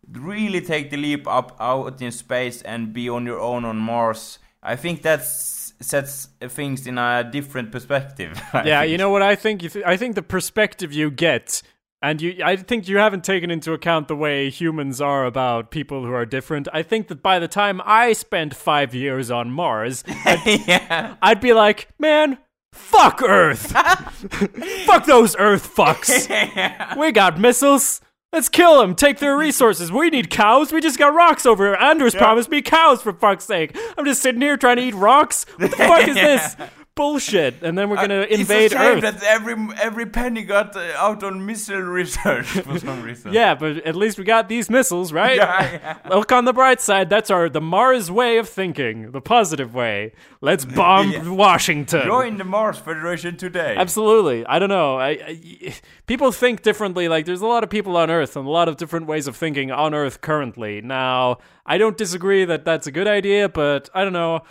[0.09, 4.39] really take the leap up out in space and be on your own on Mars,
[4.63, 8.41] I think that sets things in a different perspective.
[8.53, 8.91] I yeah, think.
[8.91, 9.61] you know what I think?
[9.61, 11.61] Th- I think the perspective you get,
[12.01, 16.05] and you, I think you haven't taken into account the way humans are about people
[16.05, 16.67] who are different.
[16.73, 20.03] I think that by the time I spent five years on Mars,
[20.45, 21.15] yeah.
[21.21, 22.37] I'd be like, man,
[22.71, 23.71] fuck Earth,
[24.85, 26.97] fuck those Earth fucks.
[26.97, 27.99] We got missiles.
[28.33, 28.95] Let's kill them.
[28.95, 29.91] Take their resources.
[29.91, 30.73] We need cows.
[30.73, 31.75] We just got rocks over here.
[31.75, 33.77] Anders promised me cows for fuck's sake.
[33.95, 35.45] I'm just sitting here trying to eat rocks.
[35.57, 36.55] What the fuck is this?
[36.95, 37.63] Bullshit.
[37.63, 39.01] And then we're gonna invade it's a shame Earth.
[39.01, 43.33] that every every penny got uh, out on missile research for some reason.
[43.33, 45.37] Yeah, but at least we got these missiles, right?
[45.37, 46.09] Yeah, yeah.
[46.15, 47.09] Look on the bright side.
[47.09, 50.13] That's our the Mars way of thinking, the positive way.
[50.39, 52.05] Let's bomb Washington.
[52.05, 53.75] Join the Mars Federation today.
[53.75, 54.45] Absolutely.
[54.45, 54.97] I don't know.
[54.97, 55.73] I, I
[56.05, 57.07] people think differently.
[57.07, 59.35] Like there's a lot of people on Earth and a lot of different ways of
[59.35, 60.79] thinking on Earth currently.
[60.81, 64.43] Now, I don't disagree that that's a good idea, but I don't know.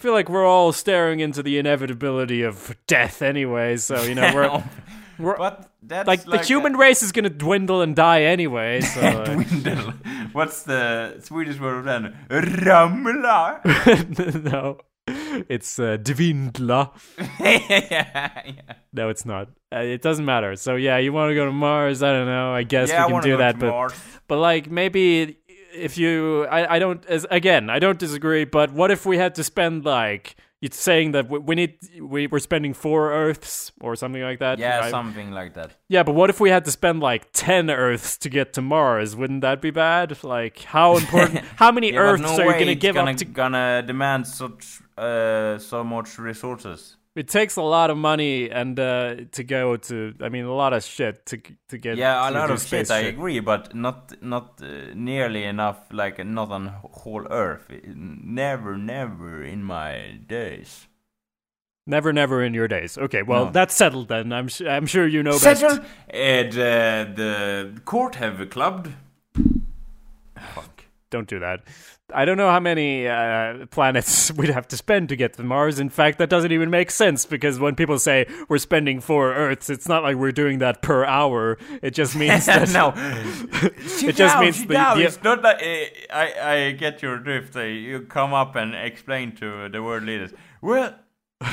[0.00, 3.76] I feel like we're all staring into the inevitability of death anyway.
[3.76, 4.64] So you know we're.
[5.16, 8.80] We're, but that's like, like, the human race is gonna dwindle and die anyway.
[8.94, 9.92] So dwindle.
[10.32, 12.28] What's the Swedish word of that?
[12.28, 13.62] Ramla.
[14.52, 14.78] no,
[15.48, 16.90] it's uh, dwindla.
[17.38, 18.72] yeah, yeah.
[18.92, 19.50] No, it's not.
[19.72, 20.56] Uh, it doesn't matter.
[20.56, 22.02] So yeah, you want to go to Mars?
[22.02, 22.52] I don't know.
[22.52, 23.94] I guess Yeah, we can do that, to but Mars.
[24.26, 25.38] but like maybe
[25.74, 27.04] if you, I, I don't.
[27.06, 28.44] As again, I don't disagree.
[28.44, 32.26] But what if we had to spend like it's saying that we, we need we
[32.26, 34.58] we're spending four Earths or something like that?
[34.58, 35.72] Yeah, I- something like that.
[35.88, 36.02] yeah.
[36.02, 39.14] But what if we had to spend like ten Earths to get to Mars?
[39.16, 40.22] Wouldn't that be bad?
[40.24, 41.40] Like how important?
[41.56, 44.80] how many Yeah, Earths no are you gonna give gonna, up to gonna demand such
[44.96, 46.96] uh, so much resources.
[47.16, 50.14] It takes a lot of money and uh, to go to.
[50.20, 51.36] I mean, a lot of shit to
[51.68, 51.96] to get.
[51.96, 53.04] Yeah, a lot of space shit.
[53.04, 55.78] I agree, but not not uh, nearly enough.
[55.92, 57.70] Like not on whole Earth.
[57.86, 60.88] Never, never in my days.
[61.86, 62.98] Never, never in your days.
[62.98, 63.50] Okay, well No.
[63.52, 64.32] that's settled then.
[64.32, 65.60] I'm I'm sure you know best.
[65.60, 65.78] Settle.
[65.78, 68.88] Uh, the court have clubbed.
[70.54, 70.84] Fuck.
[71.10, 71.60] Don't do that.
[72.14, 75.80] I don't know how many uh, planets we'd have to spend to get to Mars.
[75.80, 79.68] In fact, that doesn't even make sense because when people say we're spending four Earths,
[79.68, 81.58] it's not like we're doing that per hour.
[81.82, 86.34] It just means that no, it just means the, the It's not like uh, I
[86.40, 87.56] I get your drift.
[87.56, 90.32] Uh, you come up and explain to the world leaders.
[90.62, 90.94] Well,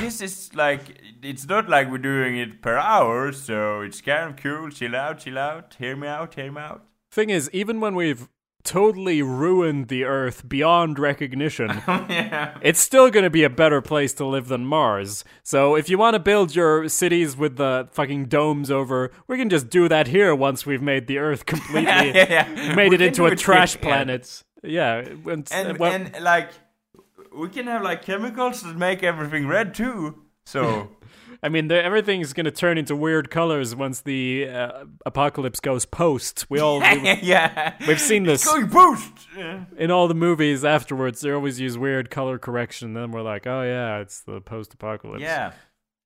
[0.00, 4.36] this is like it's not like we're doing it per hour, so it's kind of
[4.36, 4.70] cool.
[4.70, 5.76] Chill out, chill out.
[5.78, 6.86] Hear me out, hear me out.
[7.10, 8.28] thing is, even when we've
[8.64, 11.68] totally ruined the Earth beyond recognition.
[11.88, 12.56] yeah.
[12.62, 15.24] it's still going to be a better place to live than Mars.
[15.42, 19.48] So if you want to build your cities with the fucking domes over, we can
[19.48, 21.82] just do that here once we've made the Earth completely
[22.14, 22.74] yeah, yeah.
[22.74, 24.42] made We it into a trash planet.
[24.62, 26.50] Yeah, and, And well, and like
[27.34, 30.22] we can have like chemicals that make everything red too.
[30.44, 30.90] So
[31.42, 36.46] I mean, everything's going to turn into weird colors once the uh, apocalypse goes post.
[36.48, 39.10] We all we, yeah, we've seen this going boost.
[39.36, 39.64] Yeah.
[39.76, 41.20] in all the movies afterwards.
[41.20, 42.94] They always use weird color correction.
[42.94, 45.22] Then we're like, oh yeah, it's the post-apocalypse.
[45.22, 45.52] Yeah.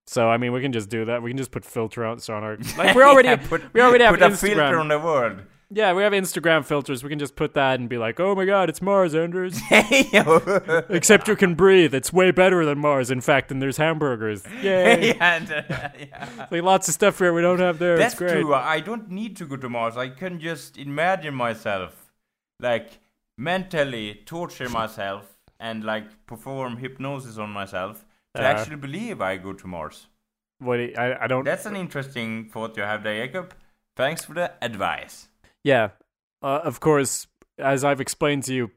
[0.07, 1.23] So I mean, we can just do that.
[1.23, 4.05] We can just put filter outs on our like we already Yeah, put, we already
[4.05, 5.41] have put a filter on the world.
[5.69, 7.03] Yeah, we have Instagram filters.
[7.03, 11.27] We can just put that and be like, "Oh my God, it's Mars, Anders." Except
[11.27, 11.93] you can breathe.
[11.93, 13.11] It's way better than Mars.
[13.11, 14.45] In fact, and there's hamburgers.
[14.63, 15.17] Yay!
[15.19, 15.63] and, uh,
[15.99, 16.47] yeah.
[16.51, 17.99] like lots of stuff here we don't have there.
[17.99, 18.31] That's it's great.
[18.43, 18.55] true.
[18.55, 19.97] I don't need to go to Mars.
[19.97, 22.13] I can just imagine myself,
[22.61, 23.01] like
[23.37, 28.05] mentally torture myself and like perform hypnosis on myself
[28.35, 28.49] to Yeah.
[28.51, 30.07] actually believe I go to Mars.
[30.61, 30.79] What?
[30.79, 31.45] I I don't.
[31.45, 33.53] That's an interesting thought you have there, Jacob.
[33.97, 35.29] Thanks for the advice.
[35.67, 35.91] Yeah,
[36.43, 37.27] uh, of course.
[37.59, 38.71] As I've explained to you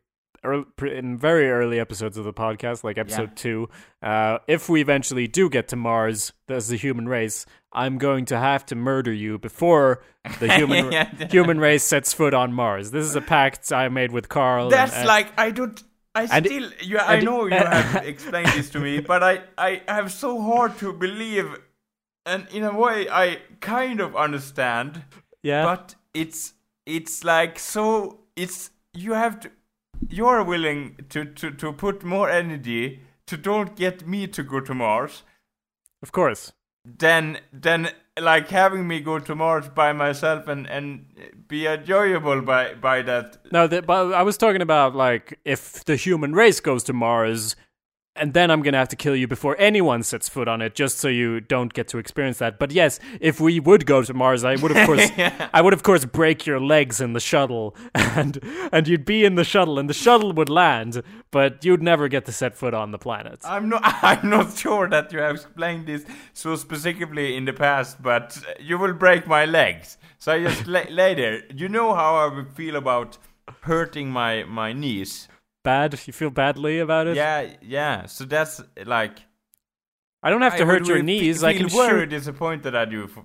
[0.44, 3.70] early, in very early episodes of the podcast, like episode two,
[4.02, 8.38] uh, if we eventually do get to Mars as the human race, I'm going to
[8.40, 10.02] have to murder you before
[10.40, 11.10] the human Yeah.
[11.30, 12.90] human race sets foot on Mars.
[12.92, 14.70] This is a pact I made with Carl.
[14.70, 15.84] That's and- like I don't.
[16.16, 19.44] I And- still, you, I and- know you have explained this to me, but I,
[19.58, 21.48] I have so hard to believe,
[22.26, 25.04] and in a way, I kind of understand.
[25.44, 25.64] yeah.
[25.66, 26.54] But it's,
[26.90, 28.20] it's like so.
[28.36, 29.52] It's you have to.
[30.10, 34.74] You're willing to, to, to put more energy to don't get me to go to
[34.74, 35.24] Mars
[36.02, 36.54] of course.
[36.86, 41.06] Then then like having me go to Mars by myself and and
[41.48, 45.96] be enjoyable by by that No, that, but I was talking about like if the
[45.96, 47.56] human race goes to Mars,
[48.16, 50.98] and then I'm gonna have to kill you before anyone sets foot on it, just
[50.98, 52.60] so you don't get to experience that.
[52.60, 55.10] But yes, if we would go to Mars, I would of course,
[55.54, 58.40] I would of course break your legs in the shuttle, and
[58.72, 61.02] and you'd be in the shuttle, and the shuttle would land,
[61.32, 63.40] but you'd never get to set foot on the planet.
[63.44, 63.82] I'm not.
[64.04, 68.78] I'm not sure that you have explained this so specifically in the past, but you
[68.78, 69.98] will break my legs.
[70.18, 71.44] So I just la- lay there.
[71.56, 73.18] You know how I would feel about
[73.62, 75.29] hurting my my knees.
[75.64, 76.00] Bad?
[76.06, 77.16] You feel badly about it?
[77.16, 78.06] Yeah, yeah.
[78.06, 79.20] So that's like.
[80.22, 81.44] I don't have to I hurt your knees.
[81.44, 82.10] I can very shoot.
[82.10, 83.24] disappointed at you for,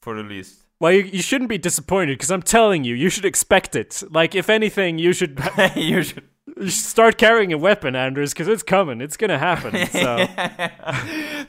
[0.00, 0.60] for the least.
[0.78, 4.02] Well, you, you shouldn't be disappointed because I'm telling you, you should expect it.
[4.10, 5.40] Like, if anything, you should
[5.76, 6.28] you should.
[6.68, 9.00] Start carrying a weapon, Anders, because it's coming.
[9.00, 9.74] It's gonna happen.
[9.92, 10.26] So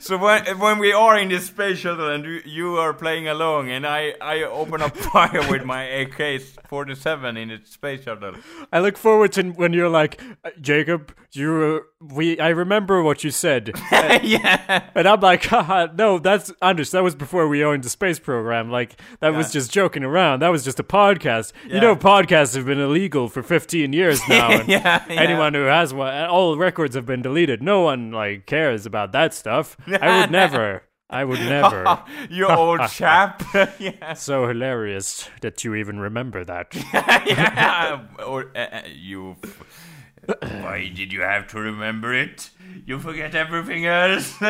[0.00, 3.70] So when when we are in this space shuttle and you, you are playing along
[3.70, 8.34] and I, I open up fire with my AK-47 in the space shuttle.
[8.72, 12.38] I look forward to when you're like, "Uh, Jacob, you uh, we.
[12.38, 14.88] I remember what you said, yeah.
[14.94, 16.90] and I'm like, Haha, no, that's Anders.
[16.92, 18.70] That was before we owned the space program.
[18.70, 20.40] Like that was just joking around.
[20.40, 21.52] That was just a podcast.
[21.66, 24.50] You know, podcasts have been illegal for 15 years now.
[24.50, 25.20] And Yeah, yeah.
[25.20, 27.62] Anyone who has one, all records have been deleted.
[27.62, 29.76] No one like cares about that stuff.
[29.86, 30.82] I would never.
[31.10, 32.04] I would never.
[32.28, 33.42] you old chap.
[33.78, 34.12] yeah.
[34.12, 36.74] so hilarious that you even remember that.
[37.26, 38.04] yeah.
[38.24, 39.36] Or uh, uh, you.
[40.40, 42.50] Why did you have to remember it?
[42.84, 44.36] You forget everything else.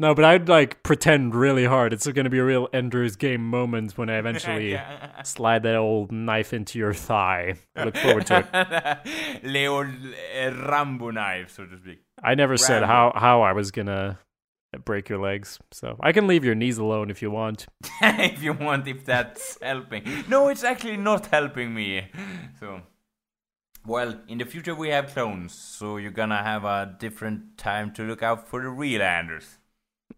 [0.00, 1.92] No, but I'd like pretend really hard.
[1.92, 4.80] It's going to be a real Ender's Game moment when I eventually
[5.24, 7.54] slide that old knife into your thigh.
[7.74, 9.42] I look forward to it.
[9.42, 11.98] Leo uh, Rambo knife, so to speak.
[12.22, 14.20] I never said how how I was gonna
[14.84, 17.66] break your legs, so I can leave your knees alone if you want.
[18.02, 20.04] if you want, if that's helping.
[20.28, 22.08] No, it's actually not helping me.
[22.60, 22.82] So,
[23.88, 28.02] well, in the future we have clones, so you're gonna have a different time to
[28.04, 29.58] look out for the real Anders.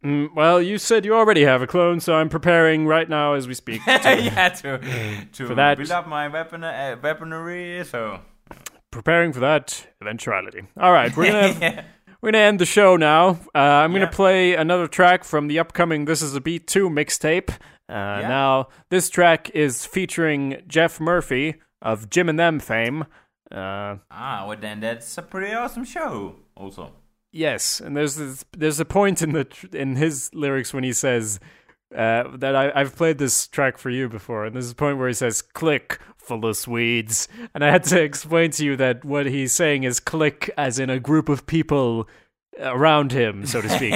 [0.04, 3.46] Mm, well, you said you already have a clone, so I'm preparing right now as
[3.48, 3.80] we speak.
[3.86, 4.78] yeah, to
[5.32, 7.84] to For that- build up my weapon uh, weaponry.
[7.84, 8.20] So,
[8.90, 10.62] preparing for that eventuality.
[10.78, 11.84] All right, we're gonna have,
[12.22, 13.38] we're gonna end the show now.
[13.54, 17.50] Uh, I'm gonna play another track from the upcoming "This Is a Beat 2" mixtape.
[17.88, 23.04] Uh, Now, this track is featuring Jeff Murphy of Jim and Them fame.
[23.50, 26.36] Uh, ah, well then that's a pretty awesome show.
[26.56, 26.92] Also,
[27.32, 30.92] yes, and there's this, there's a point in the tr- in his lyrics when he
[30.92, 31.40] says
[31.94, 35.08] uh, that I, I've played this track for you before, and there's a point where
[35.08, 39.24] he says "click." Full of Swedes, and I had to explain to you that what
[39.24, 42.06] he's saying is click, as in a group of people
[42.58, 43.94] around him, so to speak.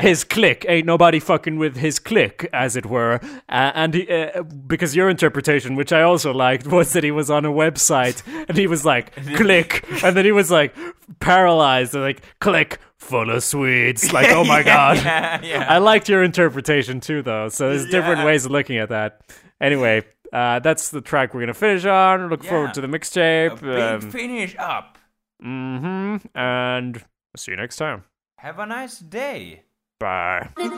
[0.00, 3.20] His clique ain't nobody fucking with his clique, as it were.
[3.48, 7.30] Uh, and he, uh, because your interpretation, which I also liked, was that he was
[7.30, 10.74] on a website and he was like click, and then he was like
[11.20, 14.12] paralyzed, and like click full of Swedes.
[14.12, 14.96] Like oh my god.
[14.98, 15.66] yeah, yeah.
[15.68, 17.48] I liked your interpretation too, though.
[17.48, 18.26] So there's different Yeah.
[18.26, 19.20] ways of looking at that.
[19.60, 22.28] Anyway, uh, that's the track we're gonna finish on.
[22.28, 22.50] Look Yeah.
[22.50, 23.60] forward to the mixtape.
[23.60, 24.98] big Um, finish up.
[25.44, 25.80] Mm
[26.22, 27.04] hmm And
[27.34, 28.04] I'll see you next time.
[28.38, 29.62] Have a nice day.
[29.98, 30.48] Bye.
[30.54, 30.68] Pick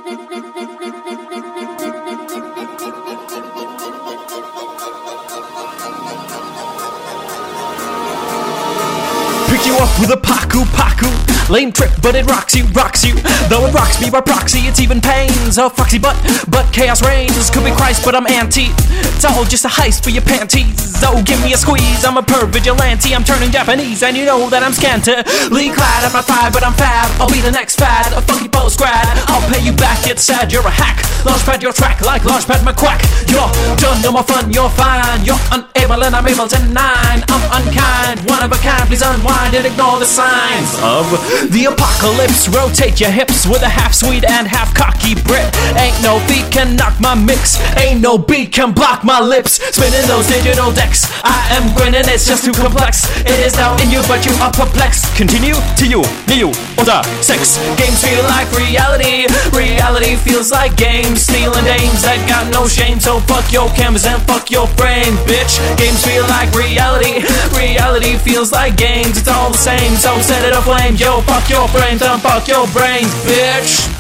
[9.67, 11.34] you up with a paku paku.
[11.51, 13.15] Lame trick, but it rocks you, rocks you.
[13.53, 15.59] Though it rocks me by proxy, it's even pains.
[15.59, 16.17] Oh, foxy, butt,
[16.49, 17.51] but chaos reigns.
[17.51, 18.73] Could be Christ, but I'm anti.
[19.13, 20.97] It's all just a heist for your panties.
[21.05, 22.05] Oh, give me a squeeze.
[22.05, 23.15] I'm a per vigilante.
[23.15, 26.01] I'm turning Japanese, and you know that I'm scantily clad.
[26.05, 27.13] I'm not fad, but I'm fab.
[27.21, 29.05] I'll be the next fad, a funky post grad.
[29.29, 31.05] I'll pay you back, it's sad, you're a hack.
[31.29, 33.01] Launchpad your track like Launchpad McQuack.
[33.29, 35.25] You're done, no more fun, you're fine.
[35.25, 37.21] You're unable, and I'm able to nine.
[37.29, 39.55] I'm unkind, one of a kind, please unwind.
[39.55, 41.05] and ignore the signs of
[41.51, 42.49] the apocalypse.
[42.49, 45.49] Rotate your hips with a half sweet and half cocky Brit.
[45.77, 47.59] Ain't no beat can knock my mix.
[47.77, 49.59] Ain't no beat can block my lips.
[49.75, 51.11] Spinning those digital decks.
[51.25, 53.09] I am grinning, it's just too complex.
[53.25, 55.11] It is now in you, but you are perplexed.
[55.17, 57.59] Continue to you, new, order, sex.
[57.81, 59.27] Games feel like reality.
[59.51, 61.23] Reality feels like games.
[61.25, 63.01] Stealing dames that got no shame.
[63.01, 65.59] So fuck your cameras and fuck your brain, bitch.
[65.81, 67.25] Games feel like reality.
[67.57, 69.17] Reality feels like games.
[69.17, 69.97] It's all the same.
[69.97, 70.97] So set it aflame.
[70.97, 73.91] Yo, fuck your brains fuck your brains, bitch.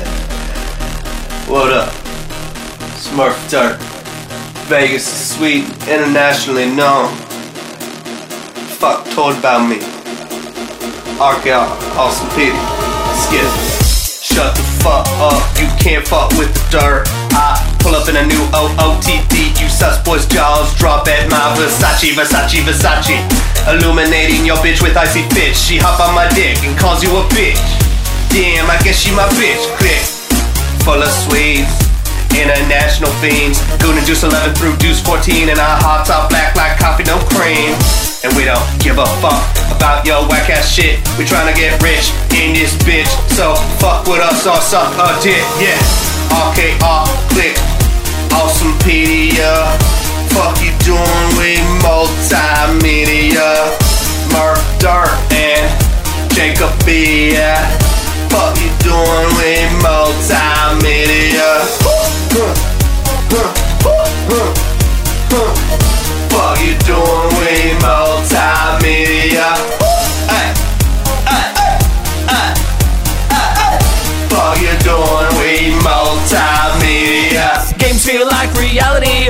[1.46, 1.92] What up?
[2.98, 3.78] Smurf Dark.
[4.66, 7.14] Vegas is sweet, internationally known.
[8.82, 9.78] Fuck told about me.
[11.22, 12.58] RKR, awesome Petey.
[13.14, 13.46] Skip.
[14.26, 17.06] Shut the fuck up, you can't fuck with the dirt.
[17.30, 22.10] I pull up in a new OOTD, you sus boys jaws drop at my Versace,
[22.10, 23.45] Versace, Versace.
[23.66, 25.58] Illuminating your bitch with icy bitch.
[25.58, 27.58] She hop on my dick and calls you a bitch.
[28.30, 29.58] Damn, I guess she my bitch.
[29.82, 30.06] Click
[30.86, 31.74] full of sweets.
[32.30, 33.58] International fiends.
[33.82, 35.50] Gonna juice 11 through juice 14.
[35.50, 37.74] And our hearts are black like coffee, no cream.
[38.22, 39.42] And we don't give a fuck
[39.74, 41.02] about your whack ass shit.
[41.18, 43.10] We tryna get rich in this bitch.
[43.34, 45.74] So fuck with us or suck a dick, yeah.
[46.30, 47.02] RKR,
[47.34, 47.58] click.
[48.30, 50.05] Awesomepedia.
[50.34, 53.48] Fuck you doing with multimedia.
[54.32, 55.70] Murph Dirt and
[56.32, 57.54] Jacobia.
[58.30, 61.48] Fuck you doing with multimedia?
[66.30, 69.48] Fuck you doing with multimedia?
[74.30, 77.48] Fuck you doing with multimedia?
[77.78, 79.28] Games feel like reality.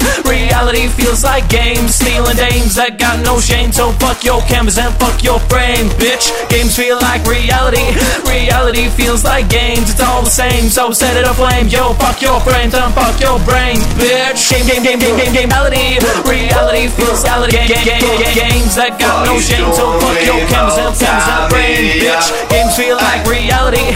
[0.57, 2.01] Reality feels like games.
[2.01, 3.69] Stealing dames that got no shame.
[3.77, 6.33] So fuck your cameras and fuck your frame, bitch.
[6.49, 7.85] Games feel like reality.
[8.25, 9.93] Reality feels like games.
[9.93, 10.73] It's all the same.
[10.73, 11.69] So set it aflame.
[11.69, 14.49] Yo, fuck your brains and fuck your brains, bitch.
[14.49, 15.53] Game, game, game, game, game, game.
[15.53, 16.01] Reality.
[16.25, 17.53] Reality feels reality.
[17.53, 19.69] Game, game, game, games that got no shame.
[19.77, 22.33] So fuck your cameras and cameras and brains, bitch.
[22.49, 23.93] Games feel like reality.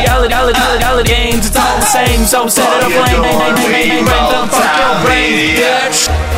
[0.00, 1.08] Reality, reality, reality.
[1.08, 1.46] Games.
[1.46, 2.24] It's all the same.
[2.24, 3.22] So set it aflame.
[3.22, 6.31] Name, name, name, name, name, brains and fuck your brains, bitch.